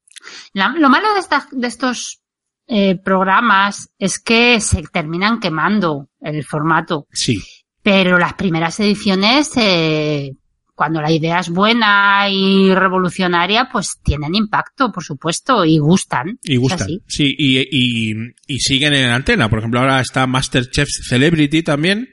La- 0.53 0.73
lo 0.77 0.89
malo 0.89 1.13
de, 1.13 1.19
estas, 1.19 1.47
de 1.51 1.67
estos 1.67 2.21
eh, 2.67 2.95
programas 3.03 3.89
es 3.99 4.19
que 4.19 4.59
se 4.61 4.81
terminan 4.83 5.39
quemando 5.39 6.07
el 6.21 6.43
formato. 6.45 7.07
Sí, 7.11 7.41
Pero 7.83 8.17
las 8.17 8.33
primeras 8.35 8.79
ediciones, 8.79 9.51
eh, 9.57 10.31
cuando 10.75 11.01
la 11.01 11.11
idea 11.11 11.39
es 11.39 11.49
buena 11.49 12.27
y 12.29 12.73
revolucionaria, 12.73 13.69
pues 13.71 13.99
tienen 14.03 14.35
impacto, 14.35 14.91
por 14.91 15.03
supuesto, 15.03 15.65
y 15.65 15.77
gustan. 15.77 16.39
y 16.43 16.55
gustan. 16.57 16.87
Sí, 17.07 17.35
y, 17.37 17.59
y, 17.59 18.13
y 18.47 18.59
siguen 18.59 18.93
en 18.93 19.09
antena. 19.09 19.49
Por 19.49 19.59
ejemplo, 19.59 19.79
ahora 19.79 19.99
está 20.01 20.25
Masterchef 20.27 20.87
Celebrity 21.07 21.63
también, 21.63 22.09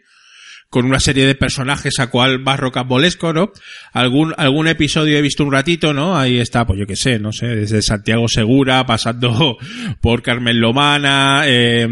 con 0.71 0.85
una 0.85 1.01
serie 1.01 1.27
de 1.27 1.35
personajes 1.35 1.99
a 1.99 2.09
cual 2.09 2.41
más 2.41 2.61
rocambolesco, 2.61 3.33
¿no? 3.33 3.53
Algún, 3.93 4.35
algún 4.37 4.69
episodio 4.69 5.17
he 5.17 5.23
visto 5.23 5.43
un 5.43 5.53
ratito, 5.53 5.95
¿no? 5.95 6.17
Ahí 6.17 6.39
está, 6.39 6.67
pues 6.67 6.79
yo 6.79 6.87
qué 6.87 6.97
sé, 6.97 7.19
no 7.19 7.33
sé, 7.33 7.47
desde 7.47 7.81
Santiago 7.81 8.29
Segura, 8.29 8.85
pasando 8.85 9.57
por 10.03 10.23
Carmen 10.23 10.61
Lomana, 10.61 11.43
eh, 11.47 11.89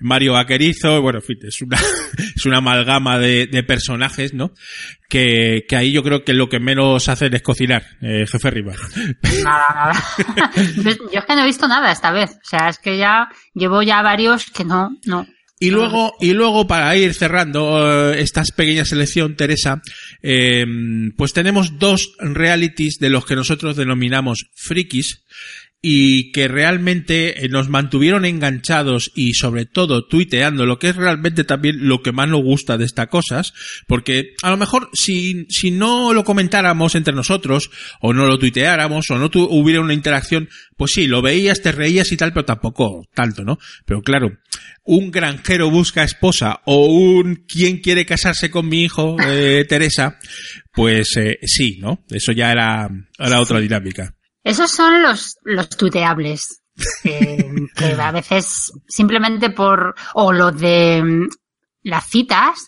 Mario 0.00 0.32
Vaquerizo, 0.32 1.00
bueno, 1.00 1.20
en 1.20 1.24
fin, 1.24 1.38
es 1.42 1.62
una, 1.62 1.78
es 2.36 2.44
una 2.44 2.58
amalgama 2.58 3.18
de, 3.18 3.46
de 3.46 3.62
personajes, 3.62 4.34
¿no? 4.34 4.52
Que, 5.08 5.64
que 5.68 5.76
ahí 5.76 5.92
yo 5.92 6.02
creo 6.02 6.24
que 6.24 6.34
lo 6.34 6.48
que 6.48 6.58
menos 6.58 7.08
hacen 7.08 7.32
es 7.34 7.42
cocinar, 7.42 7.84
eh, 8.02 8.26
jefe 8.26 8.50
Riva. 8.50 8.74
Nada, 9.44 9.66
nada. 9.74 9.92
yo 11.12 11.20
es 11.20 11.24
que 11.24 11.34
no 11.34 11.42
he 11.42 11.46
visto 11.46 11.66
nada 11.66 11.92
esta 11.92 12.10
vez. 12.10 12.32
O 12.32 12.44
sea, 12.44 12.68
es 12.68 12.78
que 12.78 12.98
ya 12.98 13.28
llevo 13.54 13.80
ya 13.82 14.02
varios 14.02 14.50
que 14.50 14.64
no, 14.64 14.90
no. 15.06 15.24
Y 15.60 15.70
luego, 15.70 16.14
y 16.20 16.34
luego 16.34 16.66
para 16.68 16.96
ir 16.96 17.14
cerrando 17.14 18.12
eh, 18.12 18.20
esta 18.20 18.42
pequeña 18.54 18.84
selección, 18.84 19.34
Teresa, 19.34 19.82
eh, 20.22 20.64
pues 21.16 21.32
tenemos 21.32 21.78
dos 21.78 22.12
realities 22.18 22.98
de 23.00 23.10
los 23.10 23.26
que 23.26 23.34
nosotros 23.34 23.76
denominamos 23.76 24.50
frikis 24.54 25.24
y 25.80 26.32
que 26.32 26.48
realmente 26.48 27.44
eh, 27.44 27.48
nos 27.48 27.68
mantuvieron 27.68 28.24
enganchados 28.24 29.12
y 29.14 29.34
sobre 29.34 29.64
todo 29.64 30.06
tuiteando, 30.06 30.66
lo 30.66 30.78
que 30.80 30.88
es 30.88 30.96
realmente 30.96 31.44
también 31.44 31.86
lo 31.86 32.02
que 32.02 32.10
más 32.10 32.28
nos 32.28 32.42
gusta 32.42 32.76
de 32.76 32.84
estas 32.84 33.06
cosas, 33.06 33.52
porque 33.86 34.34
a 34.42 34.50
lo 34.50 34.56
mejor 34.56 34.90
si, 34.92 35.46
si 35.48 35.70
no 35.70 36.12
lo 36.12 36.24
comentáramos 36.24 36.96
entre 36.96 37.14
nosotros, 37.14 37.70
o 38.00 38.12
no 38.12 38.26
lo 38.26 38.38
tuiteáramos, 38.38 39.08
o 39.10 39.18
no 39.18 39.30
hubiera 39.32 39.80
una 39.80 39.94
interacción, 39.94 40.48
pues 40.76 40.92
sí, 40.92 41.06
lo 41.06 41.22
veías, 41.22 41.62
te 41.62 41.70
reías 41.70 42.10
y 42.10 42.16
tal, 42.16 42.32
pero 42.32 42.44
tampoco 42.44 43.06
tanto, 43.14 43.44
¿no? 43.44 43.58
Pero 43.86 44.02
claro, 44.02 44.36
un 44.82 45.12
granjero 45.12 45.70
busca 45.70 46.02
esposa 46.02 46.60
o 46.64 46.86
un 46.86 47.44
quién 47.46 47.78
quiere 47.78 48.04
casarse 48.04 48.50
con 48.50 48.68
mi 48.68 48.82
hijo, 48.82 49.16
eh, 49.28 49.64
Teresa, 49.68 50.18
pues 50.72 51.16
eh, 51.16 51.38
sí, 51.42 51.78
¿no? 51.80 52.04
Eso 52.10 52.32
ya 52.32 52.50
era, 52.50 52.88
era 53.16 53.40
otra 53.40 53.60
dinámica. 53.60 54.17
Esos 54.48 54.70
son 54.70 55.02
los, 55.02 55.36
los 55.44 55.68
tuiteables. 55.68 56.62
que 57.02 57.96
a 58.00 58.12
veces 58.12 58.72
simplemente 58.88 59.50
por, 59.50 59.94
o 60.14 60.32
lo 60.32 60.50
de 60.52 61.02
mm, 61.02 61.28
las 61.82 62.08
citas. 62.08 62.66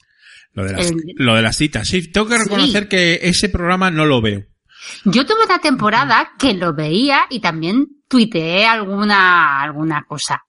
Lo 0.53 0.65
de 0.65 0.73
las, 0.75 0.93
lo 1.17 1.35
de 1.37 1.43
las 1.43 1.57
citas, 1.57 1.89
sí. 1.89 2.13
Tengo 2.13 2.29
que 2.29 2.37
reconocer 2.37 2.87
que 2.87 3.21
ese 3.23 3.49
programa 3.49 3.91
no 3.91 4.05
lo 4.05 4.21
veo. 4.21 4.45
Yo 5.05 5.25
tuve 5.25 5.45
una 5.47 5.59
temporada 5.59 6.33
que 6.39 6.53
lo 6.53 6.75
veía 6.75 7.27
y 7.31 7.41
también 7.41 7.87
tuiteé 8.09 8.67
alguna, 8.67 9.63
alguna 9.63 10.05
cosa. 10.07 10.43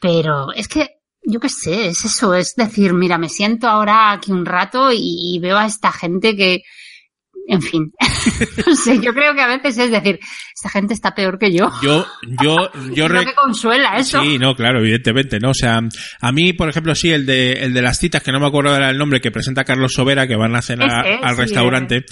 Pero 0.00 0.54
es 0.54 0.68
que, 0.68 1.00
yo 1.22 1.38
qué 1.38 1.50
sé, 1.50 1.88
es 1.88 2.02
eso, 2.06 2.34
es 2.34 2.54
decir, 2.54 2.94
mira, 2.94 3.18
me 3.18 3.28
siento 3.28 3.68
ahora 3.68 4.12
aquí 4.12 4.32
un 4.32 4.46
rato 4.46 4.88
y 4.90 5.38
veo 5.42 5.58
a 5.58 5.66
esta 5.66 5.92
gente 5.92 6.34
que, 6.34 6.62
en 7.48 7.62
fin, 7.62 7.92
no 8.66 8.74
sé, 8.74 9.00
yo 9.00 9.12
creo 9.14 9.34
que 9.34 9.40
a 9.40 9.46
veces 9.46 9.78
es 9.78 9.90
decir, 9.90 10.18
esta 10.54 10.68
gente 10.68 10.94
está 10.94 11.14
peor 11.14 11.38
que 11.38 11.52
yo. 11.52 11.70
Yo, 11.82 12.04
yo, 12.42 12.70
yo 12.94 13.06
creo 13.06 13.24
que 13.24 13.34
consuela 13.34 13.96
eso. 13.96 14.22
Sí, 14.22 14.38
no, 14.38 14.54
claro, 14.54 14.80
evidentemente, 14.80 15.38
¿no? 15.38 15.50
O 15.50 15.54
sea, 15.54 15.80
a 16.20 16.32
mí, 16.32 16.52
por 16.52 16.68
ejemplo, 16.68 16.94
sí, 16.94 17.10
el 17.10 17.26
de, 17.26 17.52
el 17.52 17.72
de 17.72 17.82
las 17.82 17.98
citas, 17.98 18.22
que 18.22 18.32
no 18.32 18.40
me 18.40 18.46
acuerdo 18.46 18.74
era 18.74 18.90
el 18.90 18.98
nombre, 18.98 19.20
que 19.20 19.30
presenta 19.30 19.64
Carlos 19.64 19.92
Sobera, 19.92 20.26
que 20.26 20.36
van 20.36 20.56
a 20.56 20.62
cenar 20.62 21.06
al 21.22 21.36
restaurante. 21.36 22.04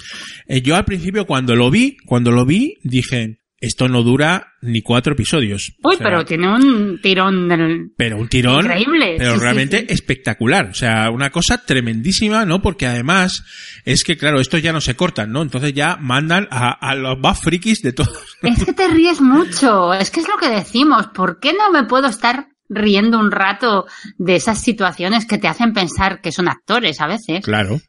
Eh, 0.47 0.61
yo 0.61 0.75
al 0.75 0.85
principio 0.85 1.25
cuando 1.25 1.55
lo 1.55 1.69
vi, 1.69 1.97
cuando 2.05 2.31
lo 2.31 2.45
vi, 2.45 2.75
dije, 2.83 3.39
esto 3.59 3.87
no 3.87 4.03
dura 4.03 4.53
ni 4.61 4.81
cuatro 4.81 5.13
episodios. 5.13 5.73
Uy, 5.83 5.95
pero 5.97 6.25
tiene 6.25 6.47
un 6.47 6.99
tirón 7.01 7.47
del... 7.47 7.91
Pero 7.97 8.17
un 8.17 8.27
tirón... 8.27 8.65
Increíble. 8.65 9.15
Pero 9.17 9.37
realmente 9.37 9.91
espectacular. 9.91 10.67
O 10.67 10.73
sea, 10.73 11.09
una 11.09 11.29
cosa 11.29 11.63
tremendísima, 11.65 12.45
¿no? 12.45 12.61
Porque 12.61 12.85
además 12.85 13.43
es 13.85 14.03
que, 14.03 14.17
claro, 14.17 14.39
estos 14.39 14.61
ya 14.61 14.73
no 14.73 14.81
se 14.81 14.95
cortan, 14.95 15.31
¿no? 15.31 15.41
Entonces 15.41 15.73
ya 15.73 15.97
mandan 15.97 16.47
a, 16.51 16.71
a 16.71 16.95
los 16.95 17.17
más 17.19 17.39
frikis 17.39 17.81
de 17.81 17.93
todos. 17.93 18.37
Es 18.41 18.63
que 18.63 18.73
te 18.73 18.87
ríes 18.87 19.21
mucho. 19.21 19.93
Es 19.93 20.11
que 20.11 20.19
es 20.19 20.27
lo 20.27 20.37
que 20.37 20.49
decimos. 20.49 21.07
¿Por 21.07 21.39
qué 21.39 21.53
no 21.53 21.71
me 21.71 21.87
puedo 21.87 22.07
estar 22.07 22.47
riendo 22.67 23.19
un 23.19 23.31
rato 23.31 23.85
de 24.17 24.35
esas 24.35 24.61
situaciones 24.61 25.25
que 25.25 25.37
te 25.37 25.47
hacen 25.47 25.73
pensar 25.73 26.21
que 26.21 26.31
son 26.31 26.49
actores 26.49 26.99
a 27.01 27.07
veces? 27.07 27.43
Claro. 27.43 27.79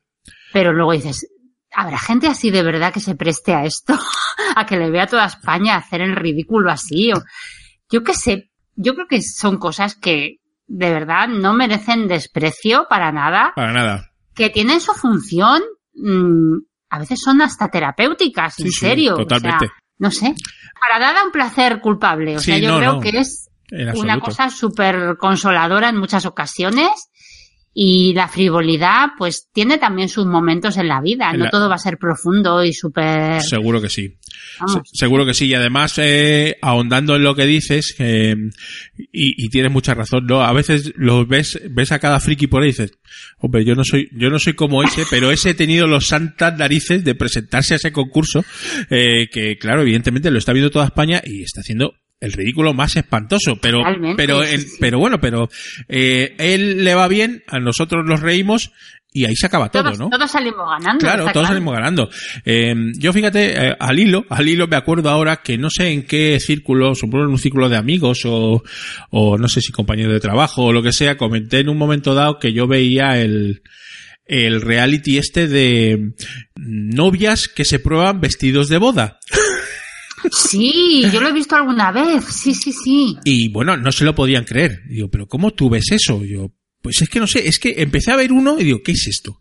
Pero 0.53 0.73
luego 0.73 0.93
dices, 0.93 1.27
¿Habrá 1.79 1.99
gente 1.99 2.27
así 2.27 2.51
de 2.51 2.63
verdad 2.63 2.91
que 2.91 3.01
se 3.01 3.15
preste 3.15 3.55
a 3.55 3.65
esto? 3.65 3.93
a 4.57 4.65
que 4.65 4.79
le 4.79 4.91
vea 4.91 5.07
toda 5.07 5.27
España 5.27 5.77
hacer 5.77 6.01
el 6.01 6.17
ridículo 6.17 6.71
así. 6.71 7.13
O, 7.13 7.23
yo 7.91 8.03
qué 8.03 8.15
sé, 8.15 8.51
yo 8.75 8.95
creo 8.95 9.07
que 9.07 9.21
son 9.21 9.59
cosas 9.59 9.95
que 9.95 10.39
de 10.67 10.91
verdad 10.91 11.29
no 11.29 11.53
merecen 11.53 12.09
desprecio 12.09 12.87
para 12.89 13.13
nada. 13.13 13.53
Para 13.55 13.73
nada. 13.75 14.11
Que 14.35 14.49
tienen 14.49 14.81
su 14.81 14.95
función, 14.95 15.63
mm, 15.95 16.57
a 16.89 16.99
veces 16.99 17.21
son 17.23 17.43
hasta 17.43 17.69
terapéuticas, 17.69 18.59
en 18.61 18.73
serio. 18.73 19.15
totalmente. 19.15 19.69
no 19.99 20.11
sé. 20.11 20.35
Para 20.81 20.99
nada 20.99 21.25
un 21.25 21.31
placer 21.31 21.83
culpable. 21.83 22.37
O 22.37 22.41
sea, 22.41 22.57
yo 22.57 22.79
creo 22.79 23.01
que 23.01 23.19
es 23.19 23.51
una 23.97 24.19
cosa 24.19 24.49
súper 24.49 25.19
consoladora 25.19 25.91
en 25.91 25.99
muchas 25.99 26.25
ocasiones 26.25 27.11
y 27.79 28.15
la 28.15 28.27
frivolidad, 28.27 29.09
pues, 29.19 29.51
tiene 29.53 29.77
también 29.77 30.09
sus 30.09 30.25
momentos 30.25 30.79
en 30.79 30.89
la 30.89 31.03
vida. 31.03 31.31
no 31.35 31.51
todo 31.51 31.69
va 31.69 31.75
a 31.75 31.79
ser 31.79 31.99
profundo 31.99 32.65
y 32.65 32.73
súper... 32.73 33.43
Seguro 33.43 33.83
que 33.83 33.91
sí. 33.91 34.17
seguro 34.95 35.27
que 35.27 35.35
sí. 35.35 35.49
Y 35.49 35.55
además, 35.55 35.99
eh, 35.99 36.57
ahondando 36.63 37.17
en 37.17 37.23
lo 37.23 37.35
que 37.35 37.45
dices, 37.45 37.95
eh, 37.99 38.35
y, 38.97 39.45
y, 39.45 39.49
tienes 39.51 39.71
mucha 39.71 39.93
razón, 39.93 40.25
¿no? 40.27 40.41
A 40.41 40.55
veces 40.55 40.95
lo 40.97 41.27
ves, 41.27 41.61
ves 41.71 41.93
a 41.93 41.99
cada 41.99 42.19
friki 42.19 42.47
por 42.47 42.63
ahí 42.63 42.71
y 42.71 42.73
dices, 42.73 42.93
hombre, 43.41 43.63
yo 43.67 43.75
no 43.75 43.85
soy, 43.85 44.09
yo 44.13 44.31
no 44.31 44.39
soy 44.39 44.55
como 44.55 44.83
ese, 44.83 45.03
pero 45.11 45.31
ese 45.31 45.51
he 45.51 45.55
tenido 45.55 45.87
los 45.87 46.07
santas 46.07 46.57
narices 46.57 47.05
de 47.05 47.15
presentarse 47.15 47.75
a 47.75 47.77
ese 47.77 47.93
concurso, 47.93 48.43
eh, 48.89 49.29
que 49.31 49.59
claro, 49.59 49.83
evidentemente 49.83 50.31
lo 50.31 50.39
está 50.39 50.55
viendo 50.55 50.71
toda 50.71 50.87
España 50.87 51.21
y 51.23 51.43
está 51.43 51.61
haciendo 51.61 51.93
el 52.21 52.33
ridículo 52.33 52.73
más 52.75 52.97
espantoso, 52.97 53.57
pero 53.61 53.83
pero 54.17 54.41
pero 54.81 54.99
bueno, 54.99 55.21
pero 55.21 55.49
eh, 55.89 56.35
él 56.39 56.85
le 56.85 56.95
va 56.95 57.09
bien, 57.09 57.43
a 57.47 57.59
nosotros 57.59 58.05
nos 58.07 58.21
reímos 58.21 58.73
y 59.13 59.25
ahí 59.25 59.35
se 59.35 59.47
acaba 59.47 59.71
todo, 59.71 59.93
¿no? 59.93 60.11
Todos 60.11 60.31
salimos 60.31 60.69
ganando. 60.69 60.99
Claro, 60.99 61.27
todos 61.33 61.49
salimos 61.49 61.73
ganando. 61.73 62.11
Eh, 62.45 62.75
yo 62.99 63.15
fíjate, 63.15 63.69
eh, 63.69 63.77
al 63.79 63.99
hilo, 63.99 64.27
al 64.29 64.47
hilo 64.47 64.67
me 64.69 64.77
acuerdo 64.77 65.09
ahora 65.09 65.37
que 65.39 65.57
no 65.57 65.71
sé 65.71 65.91
en 65.91 66.03
qué 66.03 66.39
círculo, 66.39 66.95
supongo 66.95 67.25
en 67.25 67.31
un 67.31 67.39
círculo 67.39 67.71
de 67.71 67.79
amigos 67.79 68.27
o, 68.27 68.63
o 69.11 69.39
no 69.39 69.49
sé 69.49 69.63
si 69.63 69.73
compañero 69.73 70.13
de 70.13 70.21
trabajo 70.21 70.65
o 70.65 70.73
lo 70.73 70.83
que 70.83 70.93
sea, 70.93 71.17
comenté 71.17 71.61
en 71.61 71.71
un 71.71 71.79
momento 71.79 72.15
dado 72.15 72.39
que 72.39 72.53
yo 72.53 72.67
veía 72.67 73.19
el, 73.19 73.63
el 74.27 74.61
reality 74.61 75.17
este 75.17 75.49
de 75.49 76.13
novias 76.57 77.49
que 77.49 77.65
se 77.65 77.79
prueban 77.79 78.21
vestidos 78.21 78.69
de 78.69 78.79
boda. 78.79 79.19
Sí, 80.33 81.05
yo 81.13 81.21
lo 81.21 81.29
he 81.29 81.33
visto 81.33 81.57
alguna 81.57 81.93
vez. 81.93 82.25
Sí, 82.25 82.55
sí, 82.55 82.73
sí. 82.73 83.17
Y 83.25 83.49
bueno, 83.49 83.77
no 83.77 83.93
se 83.93 84.05
lo 84.05 84.15
podían 84.15 84.45
creer. 84.45 84.83
Digo, 84.89 85.09
pero 85.11 85.27
¿cómo 85.27 85.53
tú 85.53 85.71
ves 85.71 85.91
eso? 85.91 86.25
Yo, 86.25 86.53
pues 86.83 87.03
es 87.03 87.09
que 87.09 87.21
no 87.21 87.27
sé, 87.27 87.49
es 87.49 87.59
que 87.59 87.75
empecé 87.79 88.11
a 88.13 88.17
ver 88.17 88.33
uno 88.33 88.59
y 88.59 88.65
digo, 88.65 88.83
¿qué 88.85 88.93
es 88.93 89.07
esto? 89.07 89.39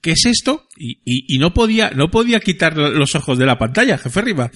¿Qué 0.00 0.12
es 0.12 0.26
esto? 0.26 0.68
Y, 0.76 1.00
y, 1.04 1.34
y 1.34 1.38
no 1.38 1.54
podía, 1.54 1.90
no 1.90 2.10
podía 2.10 2.40
quitar 2.40 2.76
los 2.76 3.14
ojos 3.14 3.38
de 3.38 3.46
la 3.46 3.58
pantalla, 3.58 3.96
jefe 3.96 4.20
arriba. 4.20 4.50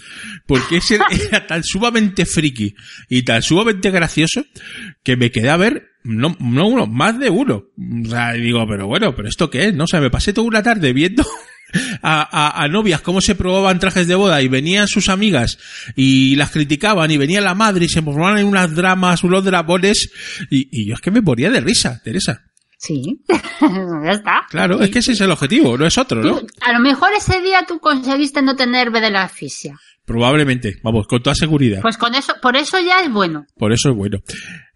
Porque 0.46 0.76
ese 0.76 0.98
era 1.28 1.46
tan 1.46 1.64
sumamente 1.64 2.26
friki 2.26 2.74
y 3.08 3.22
tan 3.22 3.42
sumamente 3.42 3.90
gracioso 3.90 4.44
que 5.02 5.16
me 5.16 5.30
quedé 5.30 5.50
a 5.50 5.56
ver 5.56 5.88
no, 6.04 6.36
no 6.40 6.68
uno, 6.68 6.86
más 6.86 7.18
de 7.18 7.30
uno. 7.30 7.64
O 7.76 8.08
sea, 8.08 8.32
digo, 8.32 8.66
pero 8.66 8.86
bueno, 8.86 9.14
pero 9.14 9.28
esto 9.28 9.50
qué 9.50 9.68
es, 9.68 9.74
¿no? 9.74 9.84
O 9.84 9.86
sea, 9.86 10.00
me 10.00 10.10
pasé 10.10 10.32
toda 10.32 10.46
una 10.46 10.62
tarde 10.62 10.92
viendo 10.92 11.24
a, 12.02 12.62
a, 12.62 12.68
novias 12.68 13.00
cómo 13.00 13.20
se 13.20 13.34
probaban 13.34 13.78
trajes 13.78 14.06
de 14.06 14.14
boda 14.14 14.40
y 14.42 14.48
venían 14.48 14.88
sus 14.88 15.08
amigas 15.08 15.58
y 15.96 16.36
las 16.36 16.50
criticaban 16.50 17.10
y 17.10 17.16
venía 17.16 17.40
la 17.40 17.54
madre 17.54 17.84
y 17.84 17.88
se 17.88 18.02
formaban 18.02 18.38
en 18.38 18.46
unas 18.46 18.74
dramas, 18.74 19.24
unos 19.24 19.44
dragones 19.44 20.10
y, 20.50 20.68
y 20.70 20.86
yo 20.86 20.94
es 20.94 21.00
que 21.00 21.10
me 21.10 21.20
moría 21.20 21.50
de 21.50 21.60
risa, 21.60 22.00
Teresa. 22.02 22.42
Sí, 22.78 23.20
ya 23.60 24.12
está. 24.12 24.46
Claro, 24.48 24.80
es 24.80 24.90
que 24.90 25.00
ese 25.00 25.12
es 25.12 25.20
el 25.20 25.32
objetivo, 25.32 25.76
no 25.76 25.84
es 25.84 25.98
otro, 25.98 26.22
¿no? 26.22 26.40
a 26.60 26.72
lo 26.72 26.78
mejor 26.78 27.10
ese 27.12 27.40
día 27.42 27.64
tú 27.66 27.80
conseguiste 27.80 28.40
no 28.40 28.54
tener 28.54 28.90
B 28.90 29.00
de 29.00 29.10
la 29.10 29.24
asfixia. 29.24 29.78
Probablemente, 30.08 30.78
vamos, 30.82 31.06
con 31.06 31.22
toda 31.22 31.34
seguridad. 31.34 31.82
Pues 31.82 31.98
con 31.98 32.14
eso, 32.14 32.32
por 32.40 32.56
eso 32.56 32.80
ya 32.80 33.02
es 33.02 33.12
bueno. 33.12 33.46
Por 33.58 33.74
eso 33.74 33.90
es 33.90 33.94
bueno. 33.94 34.22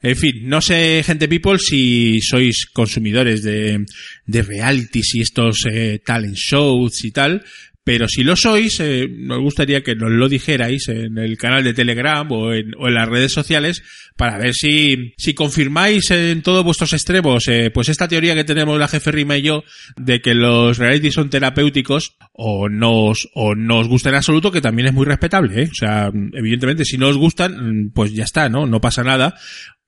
En 0.03 0.15
fin, 0.15 0.47
no 0.47 0.61
sé, 0.61 1.03
gente 1.03 1.27
people, 1.27 1.59
si 1.59 2.21
sois 2.21 2.67
consumidores 2.67 3.43
de, 3.43 3.83
de 4.27 4.43
realities 4.43 5.15
y 5.15 5.23
estos 5.23 5.65
eh, 5.71 6.03
talent 6.05 6.37
shows 6.37 7.03
y 7.07 7.13
tal, 7.13 7.43
pero 7.85 8.07
si 8.07 8.23
lo 8.23 8.37
sois, 8.37 8.79
eh, 8.81 9.09
nos 9.11 9.41
gustaría 9.41 9.83
que 9.83 9.97
nos 9.97 10.11
lo 10.11 10.29
dijerais 10.29 10.89
en 10.89 11.19
el 11.19 11.37
canal 11.37 11.65
de 11.65 11.75
Telegram 11.75 12.31
o 12.31 12.53
en, 12.53 12.73
o 12.79 12.87
en 12.87 12.95
las 12.95 13.09
redes 13.09 13.33
sociales 13.33 13.83
para 14.17 14.39
ver 14.39 14.55
si, 14.55 15.15
si 15.17 15.35
confirmáis 15.35 16.11
en 16.13 16.43
todos 16.43 16.65
vuestros 16.65 16.93
extremos, 16.93 17.49
eh, 17.49 17.71
pues 17.73 17.89
esta 17.89 18.07
teoría 18.07 18.35
que 18.35 18.45
tenemos 18.45 18.79
la 18.79 18.87
jefe 18.87 19.11
Rima 19.11 19.37
y 19.37 19.43
yo 19.43 19.65
de 19.97 20.21
que 20.21 20.35
los 20.35 20.79
reality 20.79 21.11
son 21.11 21.31
terapéuticos 21.31 22.17
o 22.33 22.69
nos, 22.69 23.29
o 23.35 23.55
nos 23.57 23.89
gusta 23.89 24.11
en 24.11 24.17
absoluto, 24.17 24.53
que 24.53 24.61
también 24.61 24.89
es 24.89 24.95
muy 24.95 25.07
respetable, 25.07 25.63
¿eh? 25.63 25.69
O 25.71 25.75
sea, 25.75 26.11
evidentemente 26.35 26.85
si 26.85 26.99
no 26.99 27.09
os 27.09 27.17
gustan, 27.17 27.91
pues 27.95 28.13
ya 28.15 28.25
está, 28.25 28.49
¿no? 28.49 28.67
No 28.67 28.81
pasa 28.81 29.03
nada. 29.03 29.35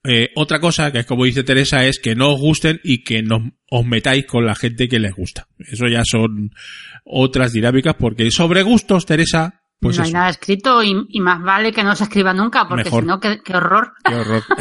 Eh, 0.07 0.30
otra 0.35 0.61
cosa, 0.61 0.92
que 0.92 0.98
es 0.98 1.07
como 1.07 1.24
dice 1.24 1.44
Teresa, 1.44 1.87
es 1.87 1.98
que 1.98 2.14
no 2.14 2.35
os 2.35 2.40
gusten 2.40 2.78
y 2.85 3.02
que 3.04 3.22
no 3.22 3.52
os 3.70 3.87
metáis 3.87 4.26
con 4.26 4.44
la 4.44 4.54
gente 4.54 4.87
que 4.87 4.98
les 4.98 5.14
gusta. 5.14 5.48
Eso 5.59 5.87
ya 5.87 6.02
son 6.04 6.52
otras 7.05 7.53
dinámicas, 7.53 7.95
porque 7.99 8.31
sobre 8.31 8.62
gustos, 8.62 9.07
Teresa, 9.07 9.62
pues 9.81 9.99
no 9.99 10.05
hay 10.05 10.12
nada 10.12 10.31
escrito 10.31 10.83
y, 10.83 11.21
más 11.21 11.43
vale 11.43 11.73
que 11.73 11.85
no 11.85 11.95
se 11.95 12.05
escriba 12.05 12.33
nunca, 12.33 12.67
porque 12.69 12.90
si 12.90 13.03
no, 13.03 13.21
qué, 13.21 13.40
horror. 13.55 13.93
Qué 14.05 14.14
horror. 14.14 14.43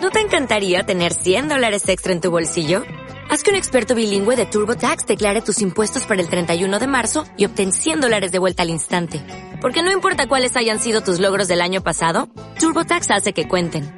¿No 0.00 0.10
te 0.10 0.20
encantaría 0.20 0.84
tener 0.84 1.12
100 1.12 1.48
dólares 1.48 1.88
extra 1.88 2.12
en 2.12 2.20
tu 2.20 2.30
bolsillo? 2.30 2.84
Haz 3.30 3.42
que 3.42 3.50
un 3.50 3.56
experto 3.56 3.94
bilingüe 3.94 4.36
de 4.36 4.46
TurboTax 4.46 5.06
declare 5.06 5.42
tus 5.42 5.60
impuestos 5.60 6.06
para 6.06 6.22
el 6.22 6.28
31 6.30 6.78
de 6.78 6.86
marzo 6.86 7.24
y 7.36 7.44
obtén 7.44 7.72
100 7.72 8.00
dólares 8.00 8.30
de 8.32 8.38
vuelta 8.38 8.62
al 8.62 8.70
instante. 8.70 9.20
Porque 9.60 9.82
no 9.82 9.90
importa 9.92 10.28
cuáles 10.28 10.56
hayan 10.56 10.78
sido 10.78 11.02
tus 11.02 11.18
logros 11.18 11.48
del 11.48 11.60
año 11.60 11.82
pasado, 11.82 12.28
TurboTax 12.58 13.10
hace 13.10 13.32
que 13.32 13.48
cuenten. 13.48 13.97